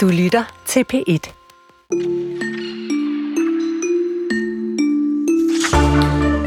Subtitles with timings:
[0.00, 1.32] Du lytter til P1.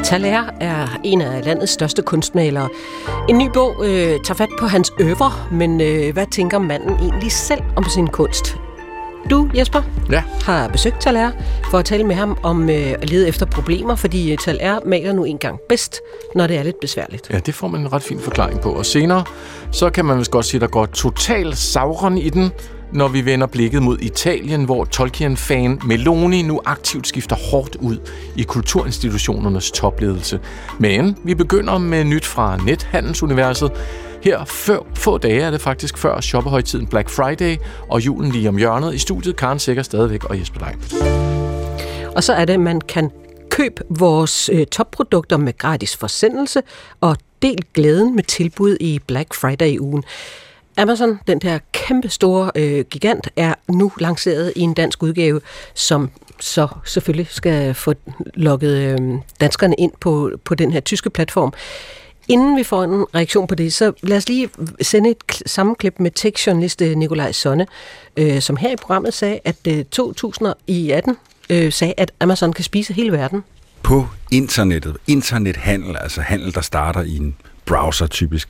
[0.04, 2.70] Talaire er en af landets største kunstmalere.
[3.30, 7.32] En ny bog øh, tager fat på hans øver, men øh, hvad tænker manden egentlig
[7.32, 8.58] selv om sin kunst?
[9.30, 9.82] Du, Jesper,
[10.12, 10.24] Ja.
[10.46, 11.32] har besøgt Talaire
[11.72, 15.24] for at tale med ham om øh, at lede efter problemer, fordi Talaire maler nu
[15.24, 16.00] engang bedst,
[16.36, 17.30] når det er lidt besværligt.
[17.30, 18.72] Ja, det får man en ret fin forklaring på.
[18.72, 19.24] Og senere,
[19.72, 22.52] så kan man vist godt sige, at der går total Sauron i den,
[22.94, 27.98] når vi vender blikket mod Italien, hvor Tolkien-fan Meloni nu aktivt skifter hårdt ud
[28.36, 30.40] i kulturinstitutionernes topledelse.
[30.80, 33.72] Men vi begynder med nyt fra nethandelsuniverset.
[34.24, 37.58] Her før, få dage er det faktisk før shoppehøjtiden Black Friday
[37.90, 38.94] og julen lige om hjørnet.
[38.94, 41.04] I studiet Karen Sikker stadigvæk og Jesper Lein.
[42.16, 43.12] Og så er det, at man kan
[43.50, 46.62] købe vores øh, topprodukter med gratis forsendelse
[47.02, 50.04] og del glæden med tilbud i Black Friday-ugen.
[50.78, 55.42] Amazon, den der kæmpe store øh, gigant, er nu lanceret i en dansk udgave,
[55.74, 57.94] som så selvfølgelig skal få
[58.34, 59.00] lukket øh,
[59.42, 61.54] danskerne ind på, på den her tyske platform.
[62.28, 64.50] Inden vi får en reaktion på det, så lad os lige
[64.82, 67.68] sende et sammenklip med tekstjournalist øh, Nikolaj Sonne,
[68.18, 71.18] øh, som her i programmet sagde, at øh, 2018
[71.50, 73.44] øh, sagde, at Amazon kan spise hele verden.
[73.84, 78.50] på internettet, internethandel, altså handel, der starter i en browser typisk,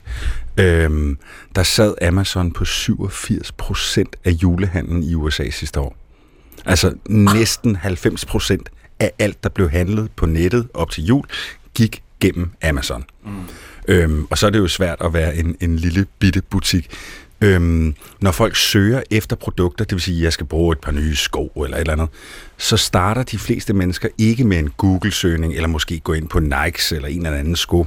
[0.56, 1.18] øhm,
[1.54, 5.96] der sad Amazon på 87 procent af julehandlen i USA sidste år.
[6.64, 8.68] Altså næsten 90 procent
[9.00, 11.24] af alt, der blev handlet på nettet op til jul,
[11.74, 13.04] gik gennem Amazon.
[13.24, 13.30] Mm.
[13.88, 16.90] Øhm, og så er det jo svært at være en, en lille bitte butik.
[17.40, 20.92] Øhm, når folk søger efter produkter, det vil sige, at jeg skal bruge et par
[20.92, 22.08] nye sko eller et eller andet,
[22.58, 26.92] så starter de fleste mennesker ikke med en Google-søgning, eller måske gå ind på Nikes
[26.92, 27.86] eller en eller anden sko,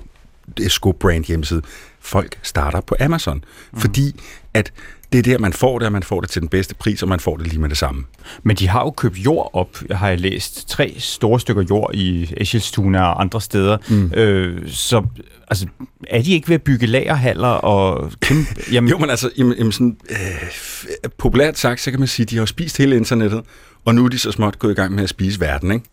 [0.67, 1.61] sko-brand hjemmeside.
[1.99, 3.79] Folk starter på Amazon, mm.
[3.79, 4.21] fordi
[4.53, 4.71] at
[5.11, 7.09] det er der, man får det, og man får det til den bedste pris, og
[7.09, 8.03] man får det lige med det samme.
[8.43, 10.69] Men de har jo købt jord op, har jeg læst.
[10.69, 13.77] Tre store stykker jord i Eschelstuna og andre steder.
[13.89, 14.11] Mm.
[14.13, 15.03] Øh, så
[15.47, 15.67] altså,
[16.07, 18.45] er de ikke ved at bygge lagerhaller og kæmpe...
[18.71, 22.29] Jamen, Jo, men altså, jamen, jamen sådan, øh, populært sagt, så kan man sige, at
[22.29, 23.41] de har spist hele internettet,
[23.85, 25.85] og nu er de så småt gået i gang med at spise verden, ikke?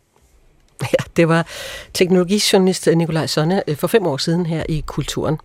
[0.92, 1.46] Ja, det var
[1.94, 5.38] teknologijournalist Nikolaj Sonne øh, for fem år siden her i Kulturen.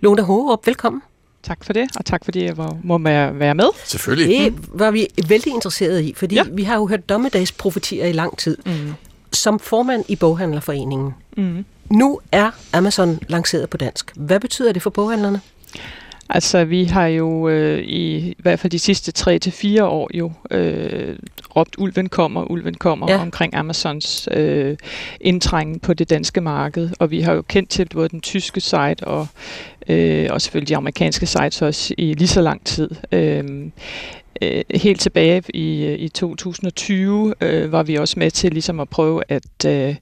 [0.00, 1.02] Lone Hågerup, velkommen.
[1.42, 3.64] Tak for det, og tak fordi jeg var- må være med.
[3.84, 4.28] Selvfølgelig.
[4.52, 6.34] Det var vi vældig interesserede i, fordi.
[6.34, 6.42] Ja.
[6.52, 8.56] vi har jo hørt dommedagsprofetier i lang tid.
[8.66, 8.94] Mm.
[9.32, 11.14] Som formand i Boghandlerforeningen.
[11.36, 11.64] Mm.
[11.90, 14.12] Nu er Amazon lanceret på dansk.
[14.16, 15.40] Hvad betyder det for boghandlerne?
[16.30, 20.10] Altså, vi har jo øh, i, i hvert fald de sidste tre til fire år
[20.14, 21.16] jo øh,
[21.56, 23.22] råbt, ulven kommer, ulven kommer ja.
[23.22, 24.76] omkring Amazons øh,
[25.20, 26.90] indtrængen på det danske marked.
[26.98, 29.26] Og vi har jo kendt til både den tyske site og,
[29.88, 32.90] øh, og selvfølgelig de amerikanske sites også i lige så lang tid.
[33.12, 33.70] Øh,
[34.42, 39.22] øh, helt tilbage i, i 2020 øh, var vi også med til ligesom at prøve
[39.28, 39.94] at, øh,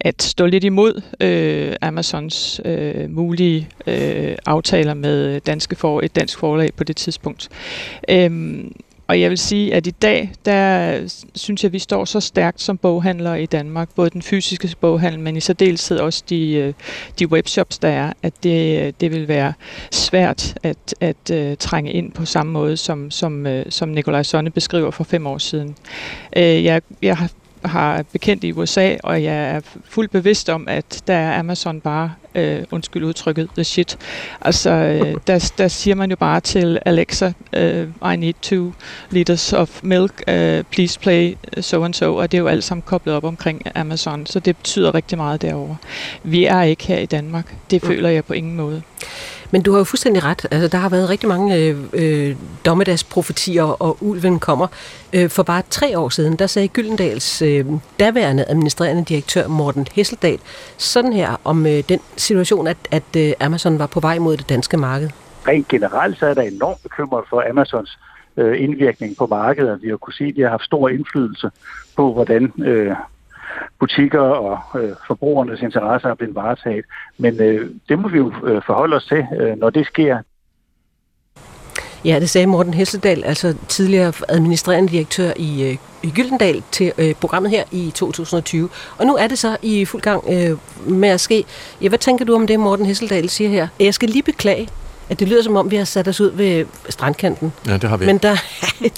[0.00, 6.38] at stå lidt imod øh, Amazons øh, mulige øh, aftaler med danske for, et dansk
[6.38, 7.48] forlag på det tidspunkt.
[8.10, 8.64] Øh,
[9.10, 10.98] og jeg vil sige, at i dag, der
[11.34, 15.20] synes jeg, at vi står så stærkt som boghandlere i Danmark, både den fysiske boghandel,
[15.20, 16.72] men i særdeleshed også de, øh,
[17.18, 19.52] de webshops, der er, at det, øh, det vil være
[19.90, 24.50] svært at, at uh, trænge ind på samme måde, som, som, uh, som Nikolaj Sonne
[24.50, 25.76] beskriver for fem år siden.
[26.36, 27.30] Uh, jeg, jeg har
[27.64, 32.12] har bekendt i USA, og jeg er fuldt bevidst om, at der er Amazon bare,
[32.34, 33.98] øh, undskyld udtrykket, the shit.
[34.40, 38.72] Altså, øh, der, der siger man jo bare til Alexa, øh, I need two
[39.10, 42.82] liters of milk, øh, please play so and so, og det er jo alt sammen
[42.82, 45.76] koblet op omkring Amazon, så det betyder rigtig meget derovre.
[46.22, 47.54] Vi er ikke her i Danmark.
[47.70, 48.82] Det føler jeg på ingen måde.
[49.52, 50.46] Men du har jo fuldstændig ret.
[50.50, 54.66] Altså, der har været rigtig mange øh, øh, dommedagsprofetier, og ulven kommer.
[55.12, 57.66] Øh, for bare tre år siden, der sagde Gyldendals øh,
[58.00, 60.38] daværende administrerende direktør Morten Hesseldal
[60.76, 64.48] sådan her om øh, den situation, at, at øh, Amazon var på vej mod det
[64.48, 65.08] danske marked.
[65.48, 67.98] rent generelt så er der enormt bekymret for Amazons
[68.36, 69.82] øh, indvirkning på markedet.
[69.82, 71.50] Vi har kunne se, at de har haft stor indflydelse
[71.96, 72.96] på, hvordan øh,
[73.80, 76.84] butikker og øh, forbrugernes interesser er blevet varetaget.
[77.18, 80.18] Men øh, det må vi jo øh, forholde os til, øh, når det sker.
[82.04, 87.14] Ja, det sagde Morten Hesseldal, altså tidligere administrerende direktør i, øh, i Gyldendal til øh,
[87.14, 88.68] programmet her i 2020.
[88.98, 90.58] Og nu er det så i fuld gang øh,
[90.90, 91.44] med at ske.
[91.82, 93.68] Ja, hvad tænker du om det, Morten Hesseldal siger her?
[93.80, 94.68] Jeg skal lige beklage,
[95.10, 97.52] at det lyder som om, vi har sat os ud ved strandkanten.
[97.66, 98.06] Ja, det har vi.
[98.06, 98.36] Men der,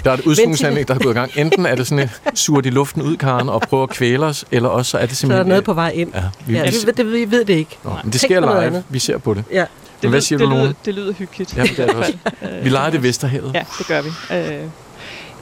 [0.05, 1.31] Der er et udskringsanlæg, der har gået i gang.
[1.37, 4.45] Enten er det sådan et surt i luften ud, Karen, og prøver at kvæle os,
[4.51, 5.45] eller også så er det så er simpelthen...
[5.45, 6.13] der noget på vej ind.
[6.15, 7.79] Ja, vi, Ja, vi, det, det, vi ved det ikke.
[7.85, 8.65] Nå, men det sker live.
[8.65, 8.85] andet.
[8.89, 9.45] Vi ser på det.
[9.53, 9.65] Ja.
[10.03, 10.63] Men hvad siger du, det Lone?
[10.65, 11.57] lyder, det lyder hyggeligt.
[11.57, 12.13] Ja, det er det også.
[12.43, 13.51] Øh, Vi leger det Vesterhavet.
[13.55, 14.11] Ja, det gør vi.
[14.37, 14.61] Øh,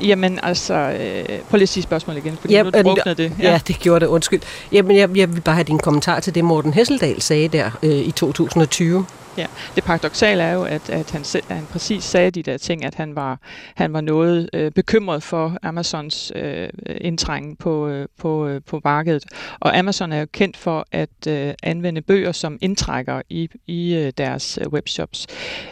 [0.08, 3.32] Jamen altså, øh, prøv lige at sige spørgsmålet igen, fordi ja, nu druknede det.
[3.42, 3.50] Ja.
[3.50, 4.40] ja, det gjorde det, undskyld.
[4.72, 7.90] Jamen, jeg, jeg vil bare have din kommentar til det, Morten Hesseldal sagde der øh,
[7.90, 9.06] i 2020.
[9.38, 12.58] Ja, det paradoxale er jo, at, at, han, selv, at han præcis sagde de der
[12.58, 13.38] ting, at han var,
[13.74, 16.68] han var noget øh, bekymret for Amazons øh,
[17.00, 19.24] indtrængen på, øh, på, øh, på markedet.
[19.60, 24.12] Og Amazon er jo kendt for at øh, anvende bøger som indtrækker i, i øh,
[24.18, 25.26] deres øh, webshops.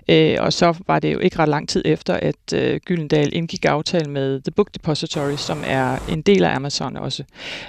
[0.09, 3.65] Øh, og så var det jo ikke ret lang tid efter, at øh, Gyldendal indgik
[3.65, 7.25] aftale med The Book Depository, som er en del af Amazon også.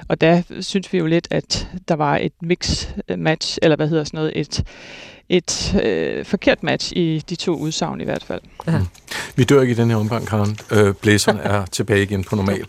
[0.07, 4.03] Og der synes vi jo lidt, at der var et mix-match, øh, eller hvad hedder
[4.03, 4.63] sådan noget, et
[5.29, 8.41] et øh, forkert match i de to udsagn i hvert fald.
[8.67, 8.77] Ja.
[8.77, 8.85] Mm.
[9.35, 10.57] Vi dør ikke i den her omgang, Karen.
[10.71, 12.65] Øh, blæseren er tilbage igen på normal.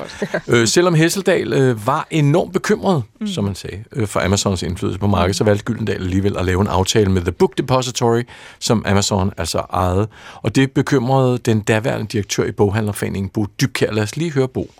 [0.48, 3.26] øh, selvom Hesseldal øh, var enormt bekymret, mm.
[3.26, 6.60] som man sagde, øh, for Amazons indflydelse på markedet, så valgte Gyldendal alligevel at lave
[6.60, 8.22] en aftale med The Book Depository,
[8.58, 10.08] som Amazon altså ejede.
[10.34, 13.92] Og det bekymrede den daværende direktør i boghandlerforeningen, Bo Dybkær.
[13.92, 14.70] Lad os lige høre Bo.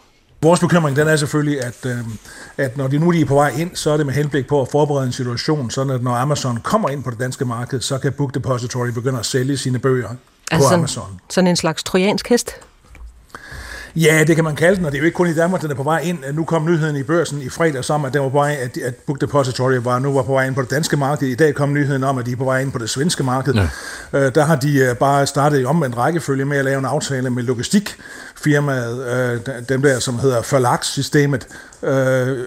[0.43, 1.99] Vores bekymring den er selvfølgelig, at, øh,
[2.57, 4.63] at når de nu de er på vej ind, så er det med henblik på
[4.63, 7.99] at forberede en situation, sådan at når Amazon kommer ind på det danske marked, så
[7.99, 10.09] kan Book Depository begynde at sælge sine bøger
[10.51, 11.21] altså på Amazon.
[11.31, 12.51] Sådan en slags trojansk hest?
[13.97, 15.71] Ja, det kan man kalde den, og det er jo ikke kun i Danmark, den
[15.71, 16.19] er på vej ind.
[16.33, 18.95] Nu kom nyheden i børsen i fredag om, at, den var på vej, at, at
[18.95, 21.29] Book Depository var, nu var på vej ind på det danske marked.
[21.29, 23.55] I dag kom nyheden om, at de er på vej ind på det svenske marked.
[23.55, 23.69] Ja.
[24.13, 27.31] Øh, der har de øh, bare startet i omvendt rækkefølge med at lave en aftale
[27.31, 27.43] med
[28.47, 31.47] logistikfirmaet, øh, dem der, som hedder Forlagssystemet.
[31.83, 32.39] Øh,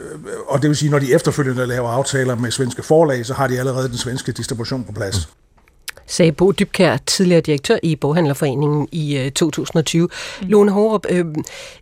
[0.47, 3.59] og det vil sige, når de efterfølgende laver aftaler med svenske forlag, så har de
[3.59, 5.29] allerede den svenske distribution på plads.
[6.07, 10.09] Sagde Bo Dybkær, tidligere direktør i Boghandlerforeningen i øh, 2020.
[10.41, 10.47] Mm.
[10.47, 11.25] Lone Horup, øh,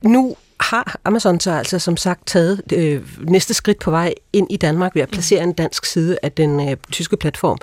[0.01, 4.57] nu har Amazon så altså som sagt taget øh, næste skridt på vej ind i
[4.57, 5.49] Danmark ved at placere mm.
[5.49, 7.57] en dansk side af den øh, tyske platform.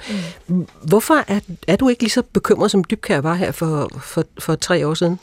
[0.46, 0.66] Mm.
[0.82, 4.54] Hvorfor er, er du ikke lige så bekymret, som Dybkær var her for, for, for
[4.54, 5.18] tre år siden?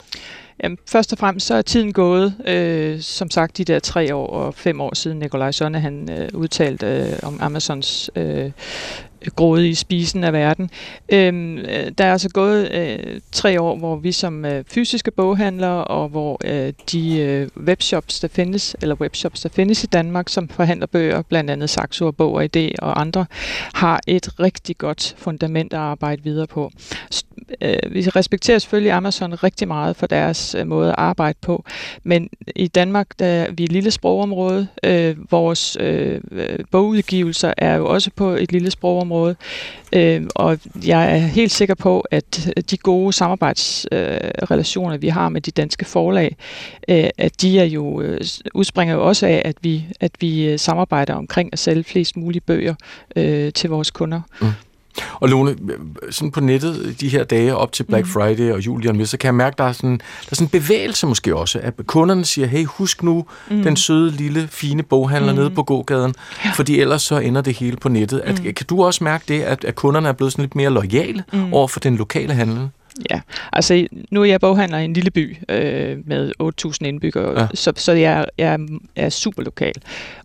[0.62, 4.26] Jamen, først og fremmest så er tiden gået, øh, som sagt, de der tre år
[4.26, 8.50] og fem år siden Nikolaj Sonne, han øh, udtalte øh, om Amazons øh,
[9.30, 10.70] gråde i spisen af verden.
[11.08, 15.84] Øhm, øh, der er altså gået øh, tre år, hvor vi som øh, fysiske boghandlere
[15.84, 20.48] og hvor øh, de øh, webshops, der findes, eller webshops, der findes i Danmark, som
[20.48, 23.26] forhandler bøger, blandt andet Saxo og Bog og ID og andre,
[23.74, 26.70] har et rigtig godt fundament at arbejde videre på.
[27.60, 31.64] Øh, vi respekterer selvfølgelig Amazon rigtig meget for deres øh, måde at arbejde på,
[32.02, 34.68] men i Danmark, der er vi et lille sprogområde.
[34.84, 39.36] Øh, vores øh, øh bogudgivelser er jo også på et lille sprogområde, område.
[39.92, 45.28] Øh, og jeg er helt sikker på, at øh, de gode samarbejdsrelationer, øh, vi har
[45.28, 46.36] med de danske forlag,
[46.88, 48.20] øh, at de er jo øh,
[48.54, 52.40] udspringer jo også af, at vi, at vi øh, samarbejder omkring at sælge flest mulige
[52.40, 52.74] bøger
[53.16, 54.20] øh, til vores kunder.
[54.40, 54.46] Mm.
[55.14, 55.56] Og Lone,
[56.10, 58.12] sådan på nettet de her dage op til Black mm.
[58.12, 60.50] Friday og jul med, så kan jeg mærke, der er sådan, der er sådan en
[60.50, 63.62] bevægelse måske også, at kunderne siger, hey, husk nu mm.
[63.62, 65.38] den søde, lille, fine boghandler mm.
[65.38, 66.14] nede på gågaden,
[66.44, 66.50] ja.
[66.50, 68.20] fordi ellers så ender det hele på nettet.
[68.24, 68.52] At, mm.
[68.52, 71.52] Kan du også mærke det, at, at kunderne er blevet sådan lidt mere lojale mm.
[71.52, 72.68] over for den lokale handel?
[73.10, 73.20] Ja,
[73.52, 77.48] altså nu er jeg boghandler i en lille by øh, med 8.000 indbyggere, ja.
[77.54, 78.58] så, så jeg, jeg
[78.96, 79.74] er super lokal,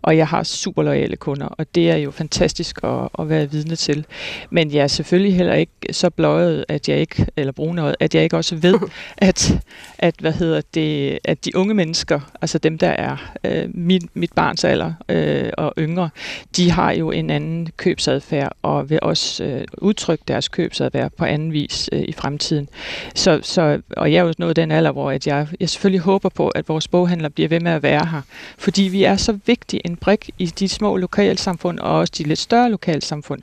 [0.02, 3.76] og jeg har super lojale kunder, og det er jo fantastisk at, at være vidne
[3.76, 4.06] til.
[4.50, 8.22] Men jeg er selvfølgelig heller ikke så bløjet, at jeg ikke, eller brunøjet, at jeg
[8.22, 8.78] ikke også ved,
[9.18, 9.60] at,
[9.98, 14.32] at, hvad hedder det, at de unge mennesker, altså dem, der er øh, mit, mit
[14.32, 16.10] barns alder øh, og yngre,
[16.56, 21.52] de har jo en anden købsadfærd, og vil også øh, udtrykke deres købsadfærd på anden
[21.52, 23.12] vis øh, i fremtiden tiden.
[23.14, 26.28] Så, så, og jeg er jo nået den alder, hvor at jeg, jeg selvfølgelig håber
[26.28, 28.22] på, at vores boghandler bliver ved med at være her.
[28.58, 32.38] Fordi vi er så vigtig en brik i de små lokalsamfund, og også de lidt
[32.38, 33.42] større lokalsamfund.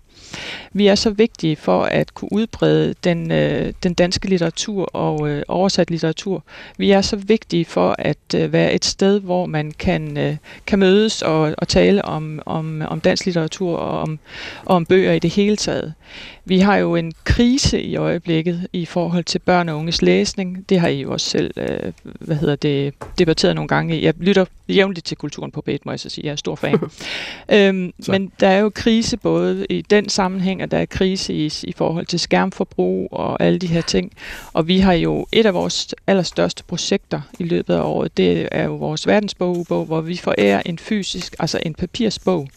[0.74, 5.44] Vi er så vigtige for at kunne udbrede den, øh, den danske litteratur og øh,
[5.48, 6.44] oversat litteratur.
[6.78, 10.80] Vi er så vigtige for at øh, være et sted, hvor man kan, øh, kan
[10.80, 14.20] mødes og, og tale om, om, om dansk litteratur og om,
[14.66, 15.94] og om bøger i det hele taget.
[16.46, 20.70] Vi har jo en krise i øjeblikket i forhold til børn og unges læsning.
[20.70, 24.02] Det har I jo også selv øh, hvad hedder det, debatteret nogle gange.
[24.02, 26.26] Jeg lytter jævnligt til kulturen på B1, må jeg så sige.
[26.26, 26.80] Jeg er stor fan.
[27.56, 31.52] øhm, men der er jo krise både i den sammenhæng, at der er krise i,
[31.64, 34.12] i forhold til skærmforbrug og alle de her ting.
[34.54, 38.64] Og vi har jo et af vores allerstørste projekter i løbet af året, det er
[38.64, 42.48] jo vores verdensbogbog, hvor vi forærer en fysisk, altså en papirsbog,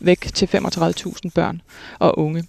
[0.00, 1.60] væk til 35.000 børn
[1.98, 2.44] og unge.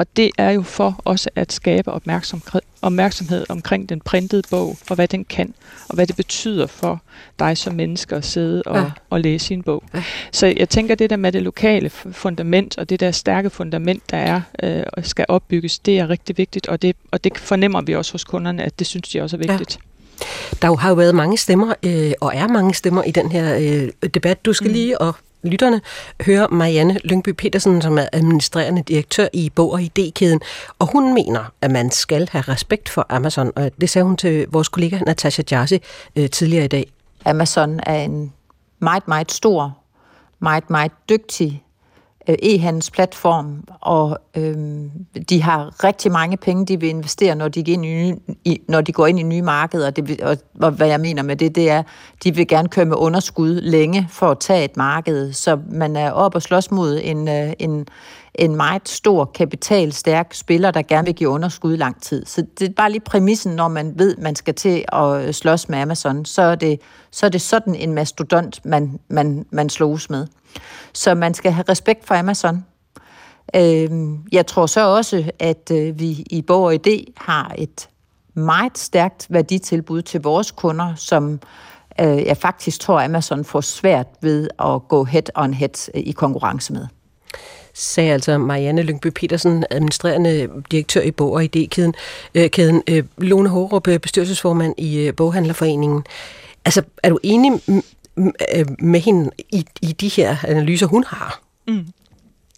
[0.00, 2.42] Og det er jo for også at skabe opmærksom,
[2.82, 5.54] opmærksomhed omkring den printede bog, og hvad den kan,
[5.88, 7.02] og hvad det betyder for
[7.38, 8.90] dig som menneske at sidde og, ja.
[9.10, 9.82] og læse sin bog.
[9.94, 10.02] Ja.
[10.32, 14.16] Så jeg tænker, det der med det lokale fundament, og det der stærke fundament, der
[14.16, 17.94] er øh, og skal opbygges, det er rigtig vigtigt, og det, og det fornemmer vi
[17.94, 19.78] også hos kunderne, at det synes de også er vigtigt.
[19.80, 20.26] Ja.
[20.62, 24.08] Der har jo været mange stemmer, øh, og er mange stemmer i den her øh,
[24.14, 24.44] debat.
[24.44, 24.72] Du skal mm.
[24.72, 25.80] lige, og lytterne,
[26.26, 30.40] høre Marianne Lyngby Petersen, som er administrerende direktør i Bog- og ID-kæden,
[30.78, 34.46] og hun mener, at man skal have respekt for Amazon, og det sagde hun til
[34.48, 35.78] vores kollega Natasha Jarsi
[36.16, 36.92] øh, tidligere i dag.
[37.24, 38.32] Amazon er en
[38.78, 39.78] meget, meget stor,
[40.38, 41.62] meget, meget dygtig
[42.28, 44.90] Øh, e-handelsplatform, og øhm,
[45.28, 48.80] de har rigtig mange penge, de vil investere, når de, går ind i, i, når
[48.80, 49.90] de går ind i nye markeder.
[49.90, 51.82] Det, og, og hvad jeg mener med det, det er,
[52.24, 56.10] de vil gerne køre med underskud længe for at tage et marked, så man er
[56.10, 57.86] op og slås mod en, øh, en,
[58.34, 62.26] en meget stor, kapitalstærk spiller, der gerne vil give underskud i lang tid.
[62.26, 65.68] Så det er bare lige præmissen, når man ved, man skal til at øh, slås
[65.68, 70.10] med Amazon, så er det, så er det sådan en mastodont, man, man, man slås
[70.10, 70.26] med.
[70.92, 72.64] Så man skal have respekt for Amazon.
[73.56, 77.88] Øhm, jeg tror så også, at øh, vi i Borg og ID har et
[78.34, 81.40] meget stærkt værditilbud til vores kunder, som
[82.00, 86.72] øh, jeg faktisk tror, Amazon får svært ved at gå head on head i konkurrence
[86.72, 86.86] med
[87.74, 91.94] sagde altså Marianne Lyngby Petersen, administrerende direktør i Bog- og ID-kæden.
[92.34, 92.82] Øh, kæden.
[92.88, 96.04] Øh, Lone Hårup, bestyrelsesformand i Boghandlerforeningen.
[96.64, 97.52] Altså, er du enig
[98.54, 101.42] Øh, med hende i, i de her analyser, hun har.
[101.68, 101.86] Mm.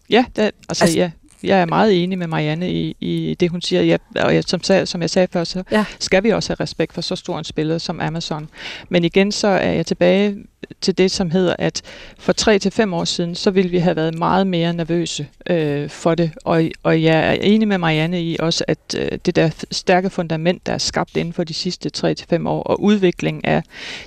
[0.09, 1.11] Ja, det, altså, altså ja,
[1.43, 3.81] jeg er meget enig med Marianne i, i det, hun siger.
[3.81, 5.85] Ja, og jeg, som, som jeg sagde før, så ja.
[5.99, 8.49] skal vi også have respekt for så stor en spiller som Amazon.
[8.89, 10.37] Men igen, så er jeg tilbage
[10.81, 11.81] til det, som hedder, at
[12.17, 15.89] for tre til fem år siden, så ville vi have været meget mere nervøse øh,
[15.89, 16.31] for det.
[16.43, 20.65] Og, og jeg er enig med Marianne i også, at øh, det der stærke fundament,
[20.65, 23.63] der er skabt inden for de sidste tre til fem år, og udvikling af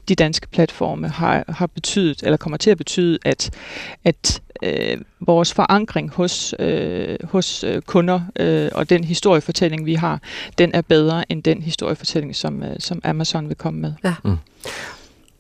[0.09, 3.51] de danske platforme, har, har betydet, eller kommer til at betyde, at,
[4.05, 10.21] at øh, vores forankring hos, øh, hos øh, kunder øh, og den historiefortælling, vi har,
[10.59, 13.93] den er bedre end den historiefortælling, som, øh, som Amazon vil komme med.
[14.05, 14.15] Ja.
[14.25, 14.37] Mm.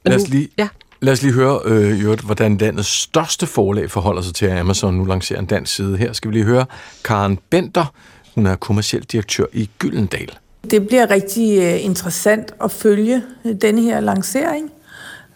[0.04, 0.68] Lad os lige, ja.
[1.00, 4.94] Lad os lige høre, øh, Jørgen, hvordan landets største forlag forholder sig til, at Amazon
[4.94, 5.96] nu lancerer en dansk side.
[5.96, 6.66] Her skal vi lige høre
[7.04, 7.94] Karen Bender.
[8.34, 10.30] Hun er kommersiel direktør i Gyldendal.
[10.70, 13.22] Det bliver rigtig øh, interessant at følge
[13.62, 14.70] denne her lancering.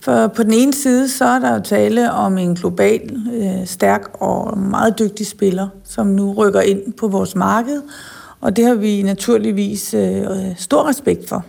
[0.02, 4.08] For på den ene side, så er der jo tale om en global, øh, stærk
[4.14, 7.82] og meget dygtig spiller, som nu rykker ind på vores marked,
[8.40, 10.26] og det har vi naturligvis øh,
[10.56, 11.44] stor respekt for.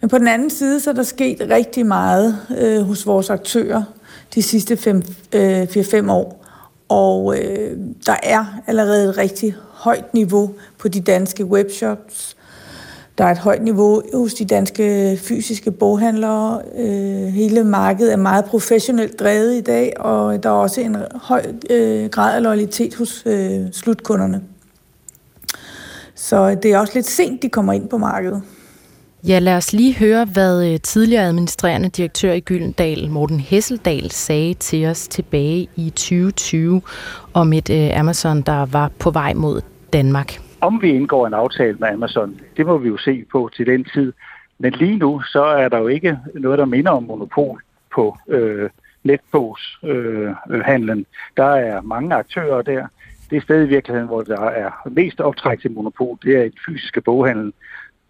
[0.00, 3.82] Men på den anden side, så er der sket rigtig meget øh, hos vores aktører
[4.34, 6.44] de sidste 4-5 øh, år.
[6.88, 12.36] Og øh, der er allerede et rigtig højt niveau på de danske webshops.
[13.18, 16.62] Der er et højt niveau hos de danske fysiske boghandlere.
[16.78, 21.42] Øh, hele markedet er meget professionelt drevet i dag, og der er også en høj
[21.70, 24.42] øh, grad af loyalitet hos øh, slutkunderne.
[26.14, 28.42] Så det er også lidt sent, de kommer ind på markedet.
[29.26, 34.86] Ja, lad os lige høre, hvad tidligere administrerende direktør i Gyldendal, Morten Hesseldal, sagde til
[34.86, 36.82] os tilbage i 2020
[37.32, 39.60] om et Amazon, der var på vej mod
[39.92, 40.43] Danmark.
[40.64, 43.84] Om vi indgår en aftale med Amazon, det må vi jo se på til den
[43.84, 44.12] tid.
[44.58, 47.62] Men lige nu, så er der jo ikke noget, der minder om monopol
[47.94, 48.70] på øh,
[49.02, 50.98] netbogshandlen.
[50.98, 51.04] Øh,
[51.36, 52.86] der er mange aktører der.
[53.30, 56.58] Det er sted i virkeligheden, hvor der er mest optræk til monopol, det er den
[56.66, 57.52] fysiske boghandel,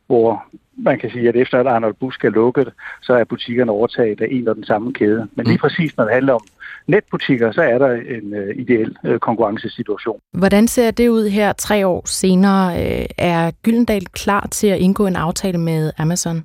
[0.06, 0.44] hvor
[0.76, 4.26] man kan sige, at efter at Arnold Busk er lukket, så er butikkerne overtaget af
[4.30, 5.28] en og den samme kæde.
[5.34, 5.60] Men lige mm.
[5.60, 6.40] præcis når det handler om
[6.86, 10.20] netbutikker, så er der en uh, ideel uh, konkurrencesituation.
[10.32, 12.74] Hvordan ser det ud her tre år senere?
[12.74, 16.44] Uh, er Gyldendal klar til at indgå en aftale med Amazon?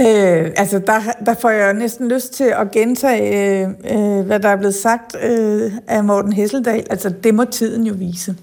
[0.00, 4.48] Øh, altså, der, der får jeg næsten lyst til at gentage, øh, øh, hvad der
[4.48, 6.84] er blevet sagt øh, af Morten Hesseldal.
[6.90, 8.36] Altså, det må tiden jo vise.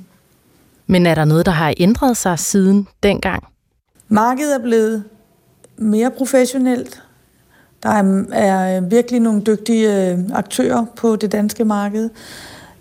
[0.88, 3.44] Men er der noget, der har ændret sig siden dengang?
[4.08, 5.04] Markedet er blevet
[5.78, 7.04] mere professionelt.
[7.84, 12.10] Der er, er virkelig nogle dygtige øh, aktører på det danske marked.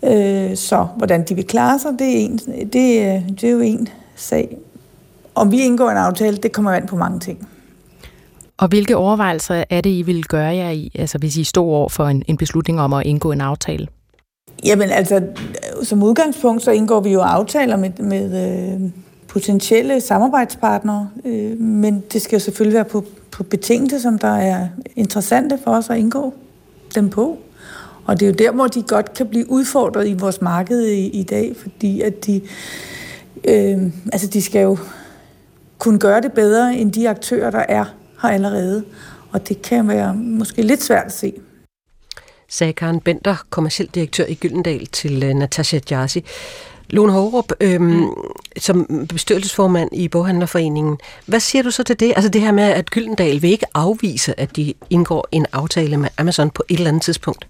[0.04, 2.38] Øh, så hvordan de vil klare sig, det er, en,
[2.72, 4.56] det, øh, det er jo en sag.
[5.34, 7.48] Om vi indgår en aftale, det kommer an på mange ting.
[8.56, 11.88] Og hvilke overvejelser er det, I vil gøre jer i, altså hvis I står over
[11.88, 13.86] for en, en beslutning om at indgå en aftale?
[14.64, 15.22] Jamen altså,
[15.82, 18.90] som udgangspunkt så indgår vi jo aftaler med, med øh,
[19.28, 24.68] potentielle samarbejdspartnere, øh, men det skal jo selvfølgelig være på, på betingelser, som der er
[24.96, 26.34] interessante for os at indgå
[26.94, 27.38] dem på.
[28.04, 31.06] Og det er jo der, hvor de godt kan blive udfordret i vores marked i,
[31.06, 32.40] i dag, fordi at de,
[33.44, 34.78] øh, altså de skal jo
[35.78, 37.84] kunne gøre det bedre end de aktører, der er
[38.22, 38.84] her allerede.
[39.30, 41.32] Og det kan være måske lidt svært at se
[42.52, 46.24] sagde Karen Bender, kommersiel direktør i Gyldendal, til øh, Natasha Jarsi.
[46.90, 48.06] Lone Hårup, øhm,
[48.56, 52.12] som bestyrelsesformand i Boghandlerforeningen, hvad siger du så til det?
[52.16, 56.08] Altså det her med, at Gyldendal vil ikke afvise, at de indgår en aftale med
[56.18, 57.46] Amazon på et eller andet tidspunkt?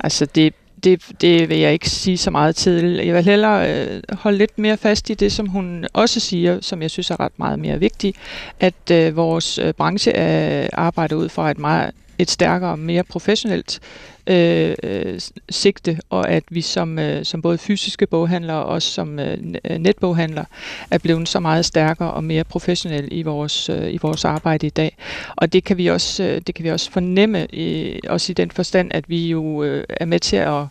[0.00, 0.54] Altså det,
[0.84, 2.84] det, det vil jeg ikke sige så meget til.
[2.84, 6.82] Jeg vil hellere øh, holde lidt mere fast i det, som hun også siger, som
[6.82, 8.16] jeg synes er ret meget mere vigtigt,
[8.60, 13.04] at øh, vores øh, branche øh, arbejder ud fra et meget et stærkere, og mere
[13.04, 13.80] professionelt
[14.26, 19.18] øh, øh, sigte, og at vi som, øh, som både fysiske boghandlere og også som
[19.18, 19.38] øh,
[19.70, 20.44] øh, netboghandlere
[20.90, 24.70] er blevet så meget stærkere og mere professionelle i vores, øh, i vores arbejde i
[24.70, 24.96] dag.
[25.36, 28.50] Og det kan vi også, øh, det kan vi også fornemme, øh, også i den
[28.50, 30.64] forstand, at vi jo øh, er med til at,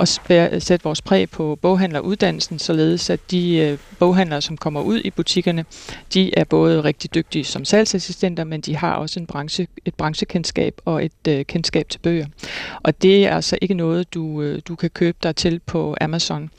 [0.00, 5.00] at spære, sætte vores præg på boghandleruddannelsen, således at de øh, boghandlere, som kommer ud
[5.04, 5.64] i butikkerne,
[6.14, 10.80] de er både rigtig dygtige som salgsassistenter, men de har også en branche, et branchekendskab
[10.84, 12.26] og et øh, kendskab til bøger.
[12.82, 15.96] Og og det er altså ikke noget, du, øh, du kan købe dig til på
[16.00, 16.50] Amazon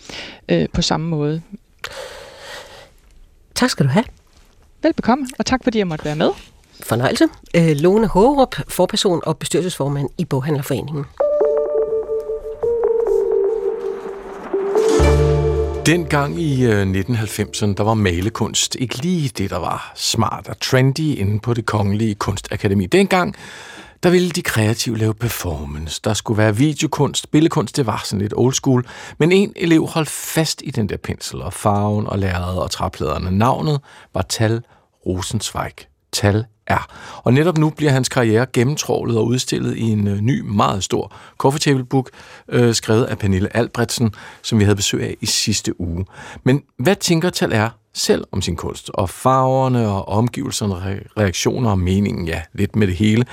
[0.50, 1.42] øh, på samme måde.
[3.56, 4.06] Tak skal du have.
[4.84, 6.30] Velbekomme, og tak fordi jeg måtte være med.
[6.84, 7.27] Fornøjelse.
[7.56, 11.06] Øh, Lone Hårup, forperson og bestyrelsesformand i Boghandlerforeningen.
[15.86, 21.39] Dengang i 1990'erne, der var malekunst ikke lige det, der var smart og trendy inde
[21.39, 22.86] på det kongelige kunstakademi.
[22.86, 23.36] Dengang
[24.05, 26.01] der ville de kreative lave performance.
[26.03, 28.88] Der skulle være videokunst, billedkunst, det var sådan lidt old school.
[29.17, 33.38] Men en elev holdt fast i den der pensel, og farven og lærredet og træpladerne.
[33.38, 33.81] Navnet
[34.13, 34.63] var Tal
[35.05, 35.74] Rosenzweig.
[36.12, 36.88] Tal er.
[37.24, 41.13] Og netop nu bliver hans karriere gennemtrålet og udstillet i en øh, ny, meget stor
[41.38, 42.10] coffee table book,
[42.50, 46.05] øh, skrevet af Pernille Albrechtsen, som vi havde besøg af i sidste uge.
[46.43, 51.79] Men hvad tænker Tal er selv om sin kunst, og farverne og omgivelserne, reaktioner og
[51.79, 53.25] meningen, ja, lidt med det hele.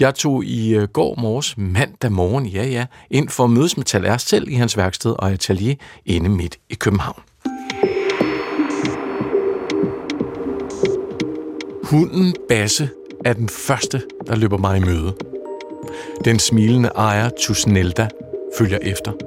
[0.00, 3.84] Jeg tog i øh, går morges, mandag morgen, ja ja, ind for at mødes med
[3.84, 5.74] Taler selv i hans værksted og atelier
[6.06, 7.22] inde midt i København.
[11.90, 12.88] Hunden Basse
[13.24, 15.12] er den første, der løber mig i møde.
[16.24, 18.08] Den smilende ejer Tusnelda
[18.58, 19.12] følger efter–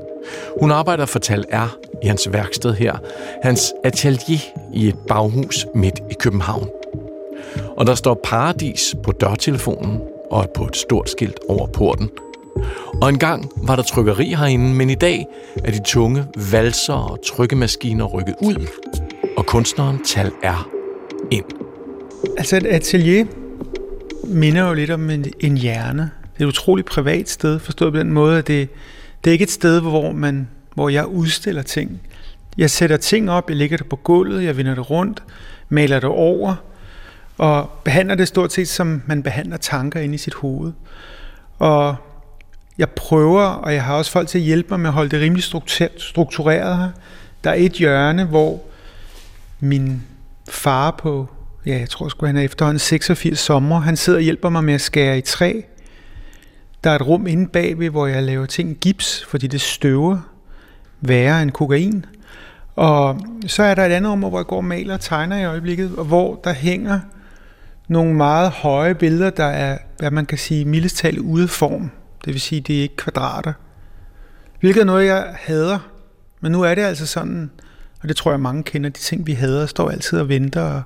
[0.59, 2.97] hun arbejder for Tal R i hans værksted her,
[3.43, 4.39] hans atelier
[4.73, 6.69] i et baghus midt i København.
[7.77, 12.09] Og der står paradis på dørtelefonen og på et stort skilt over porten.
[13.01, 15.25] Og engang var der trykkeri herinde, men i dag
[15.63, 18.67] er de tunge valser og trykkemaskiner rykket ud,
[19.37, 20.69] og kunstneren Tal R
[21.31, 21.68] ind.
[22.37, 23.25] Altså et atelier
[24.23, 26.11] minder jo lidt om en, en hjerne.
[26.33, 28.69] Det er et utroligt privat sted, forstået på den måde, at det,
[29.23, 32.01] det er ikke et sted, hvor, man, hvor jeg udstiller ting.
[32.57, 35.23] Jeg sætter ting op, jeg lægger det på gulvet, jeg vender det rundt,
[35.69, 36.55] maler det over,
[37.37, 40.73] og behandler det stort set, som man behandler tanker inde i sit hoved.
[41.59, 41.95] Og
[42.77, 45.21] jeg prøver, og jeg har også folk til at hjælpe mig med at holde det
[45.21, 45.43] rimelig
[45.97, 46.89] struktureret her.
[47.43, 48.61] Der er et hjørne, hvor
[49.59, 50.03] min
[50.49, 51.29] far på,
[51.65, 54.73] ja, jeg tror sgu, han er efterhånden 86 sommer, han sidder og hjælper mig med
[54.73, 55.61] at skære i træ,
[56.83, 60.19] der er et rum inde bagved, hvor jeg laver ting gips, fordi det støver
[61.01, 62.05] værre end kokain.
[62.75, 65.45] Og så er der et andet rum, hvor jeg går og maler og tegner i
[65.45, 66.99] øjeblikket, og hvor der hænger
[67.87, 71.91] nogle meget høje billeder, der er, hvad man kan sige, mildest talt ude af form.
[72.25, 73.53] Det vil sige, det er ikke kvadrater.
[74.59, 75.79] Hvilket er noget, jeg hader.
[76.41, 77.51] Men nu er det altså sådan,
[78.01, 80.81] og det tror jeg mange kender, de ting, vi hader, står altid og venter og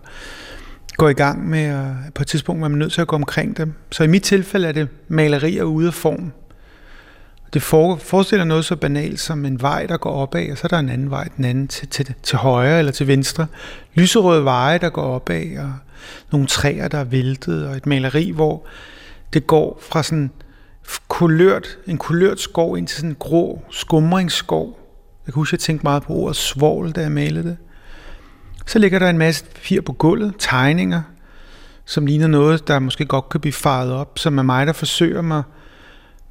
[0.98, 3.58] går i gang med, at på et tidspunkt man er nødt til at gå omkring
[3.58, 3.74] dem.
[3.92, 6.32] Så i mit tilfælde er det malerier ude af form.
[7.54, 10.80] Det forestiller noget så banalt som en vej, der går opad, og så er der
[10.80, 13.48] en anden vej, den anden til, til, til højre eller til venstre.
[13.94, 15.74] Lyserøde veje, der går opad, og
[16.32, 18.66] nogle træer, der er væltet, og et maleri, hvor
[19.34, 20.32] det går fra sådan
[21.08, 24.80] kulørt, en kulørt skov ind til sådan en grå skumringsskov.
[25.26, 27.58] Jeg kan huske, at jeg tænkte meget på ordet svovl, da jeg malede det.
[28.66, 31.02] Så ligger der en masse papir på gulvet, tegninger,
[31.86, 35.22] som ligner noget, der måske godt kan blive faret op, som er mig, der forsøger
[35.22, 35.44] mig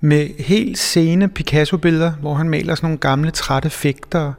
[0.00, 4.32] med helt sene Picasso-billeder, hvor han maler sådan nogle gamle, trætte fægter,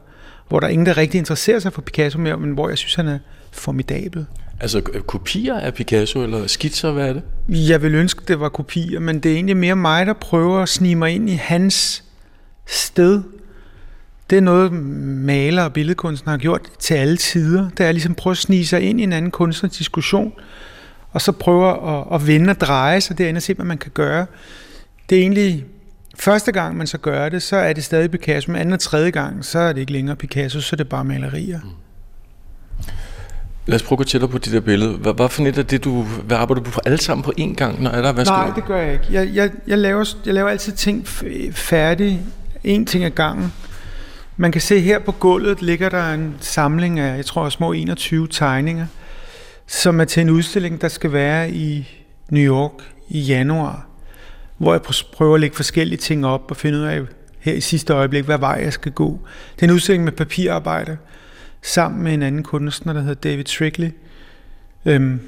[0.48, 2.94] hvor der er ingen, der rigtig interesserer sig for Picasso mere, men hvor jeg synes,
[2.94, 3.18] han er
[3.52, 4.26] formidabel.
[4.60, 7.22] Altså kopier af Picasso, eller skitser, hvad er det?
[7.48, 10.68] Jeg vil ønske, det var kopier, men det er egentlig mere mig, der prøver at
[10.68, 12.04] snige mig ind i hans
[12.66, 13.22] sted,
[14.30, 17.68] det er noget, maler og billedkunstner har gjort til alle tider.
[17.78, 20.32] Det er ligesom prøve at snige sig ind i en anden kunstnerdiskussion,
[21.12, 23.90] og så prøve at, at vende og dreje sig derinde og se, hvad man kan
[23.94, 24.26] gøre.
[25.10, 25.64] Det er egentlig
[26.18, 29.10] første gang, man så gør det, så er det stadig Picasso, men anden og tredje
[29.10, 31.60] gang, så er det ikke længere Picasso, så er det bare malerier.
[31.64, 31.70] Mm.
[33.66, 34.92] Lad os prøve at gå på det der billede.
[34.92, 37.54] Hvad, hvad for net af det, du hvad arbejder du på alle sammen på én
[37.54, 37.82] gang?
[37.82, 39.06] Når er der, hvad Nej, det gør jeg ikke.
[39.10, 41.08] Jeg, jeg, jeg, laver, jeg laver altid ting
[41.52, 42.20] færdig,
[42.64, 43.52] en ting ad gangen.
[44.36, 48.28] Man kan se her på gulvet ligger der en samling af, jeg tror, små 21
[48.28, 48.86] tegninger,
[49.66, 51.88] som er til en udstilling, der skal være i
[52.30, 52.72] New York
[53.08, 53.86] i januar,
[54.58, 57.02] hvor jeg prøver at lægge forskellige ting op og finde ud af
[57.38, 59.20] her i sidste øjeblik, hvad vej jeg skal gå.
[59.54, 60.96] Det er en udstilling med papirarbejde,
[61.62, 63.90] sammen med en anden kunstner, der hedder David Trickley.
[64.84, 65.20] Øhm,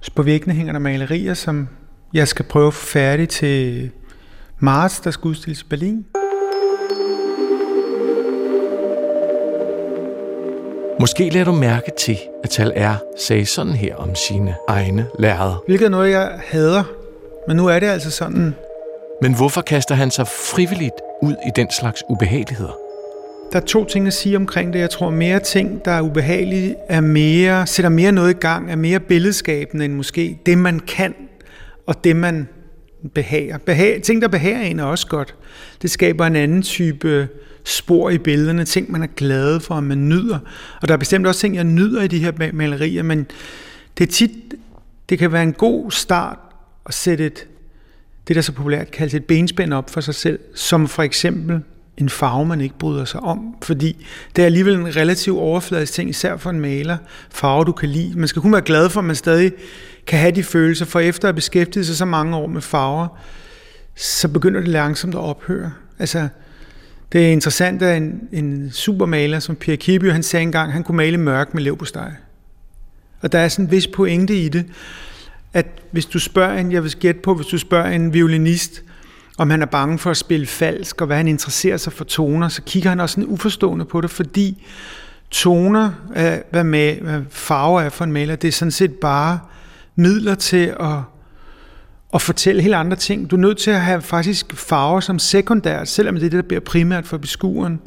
[0.00, 1.68] så på væggene hænger der malerier, som
[2.12, 3.90] jeg skal prøve at få færdig til
[4.58, 6.06] marts, der skal udstilles i Berlin.
[11.00, 15.58] Måske lader du mærke til, at Tal R sagde sådan her om sine egne lærere.
[15.66, 16.84] Hvilket er noget, jeg hader.
[17.48, 18.54] Men nu er det altså sådan.
[19.22, 22.76] Men hvorfor kaster han sig frivilligt ud i den slags ubehageligheder?
[23.52, 24.78] Der er to ting at sige omkring det.
[24.78, 28.76] Jeg tror, mere ting, der er ubehagelige, er mere, sætter mere noget i gang, er
[28.76, 31.14] mere billedskabende end måske det, man kan,
[31.86, 32.48] og det, man
[33.14, 33.58] behager.
[33.58, 35.34] Behag, ting, der behager en, er også godt.
[35.82, 37.28] Det skaber en anden type
[37.68, 40.38] spor i billederne, ting, man er glad for, og man nyder.
[40.82, 43.26] Og der er bestemt også ting, jeg nyder i de her malerier, men
[43.98, 44.30] det er tit,
[45.08, 46.38] det kan være en god start
[46.86, 47.46] at sætte et,
[48.28, 51.60] det, der så populært kaldes et benspænd op for sig selv, som for eksempel
[51.96, 56.10] en farve, man ikke bryder sig om, fordi det er alligevel en relativ overfladisk ting,
[56.10, 56.96] især for en maler,
[57.30, 58.18] farve du kan lide.
[58.18, 59.52] Man skal kun være glad for, at man stadig
[60.06, 63.08] kan have de følelser, for efter at have beskæftiget sig så mange år med farver,
[63.96, 65.72] så begynder det langsomt at ophøre.
[65.98, 66.28] Altså,
[67.12, 70.82] det er interessant, at en, en supermaler som Pierre Kiby, han sagde engang, at han
[70.82, 72.12] kunne male mørk med leverpostej.
[73.20, 74.66] Og der er sådan en vis pointe i det,
[75.52, 78.82] at hvis du spørger en, jeg vil gætte på, hvis du spørger en violinist,
[79.38, 82.48] om han er bange for at spille falsk, og hvad han interesserer sig for toner,
[82.48, 84.66] så kigger han også sådan uforstående på det, fordi
[85.30, 85.90] toner,
[86.50, 89.38] hvad, med, hvad farver er for en maler, det er sådan set bare
[89.96, 90.98] midler til at,
[92.14, 93.30] at fortælle helt andre ting.
[93.30, 96.48] Du er nødt til at have faktisk farver som sekundært, selvom det er det, der
[96.48, 97.80] bliver primært for beskueren.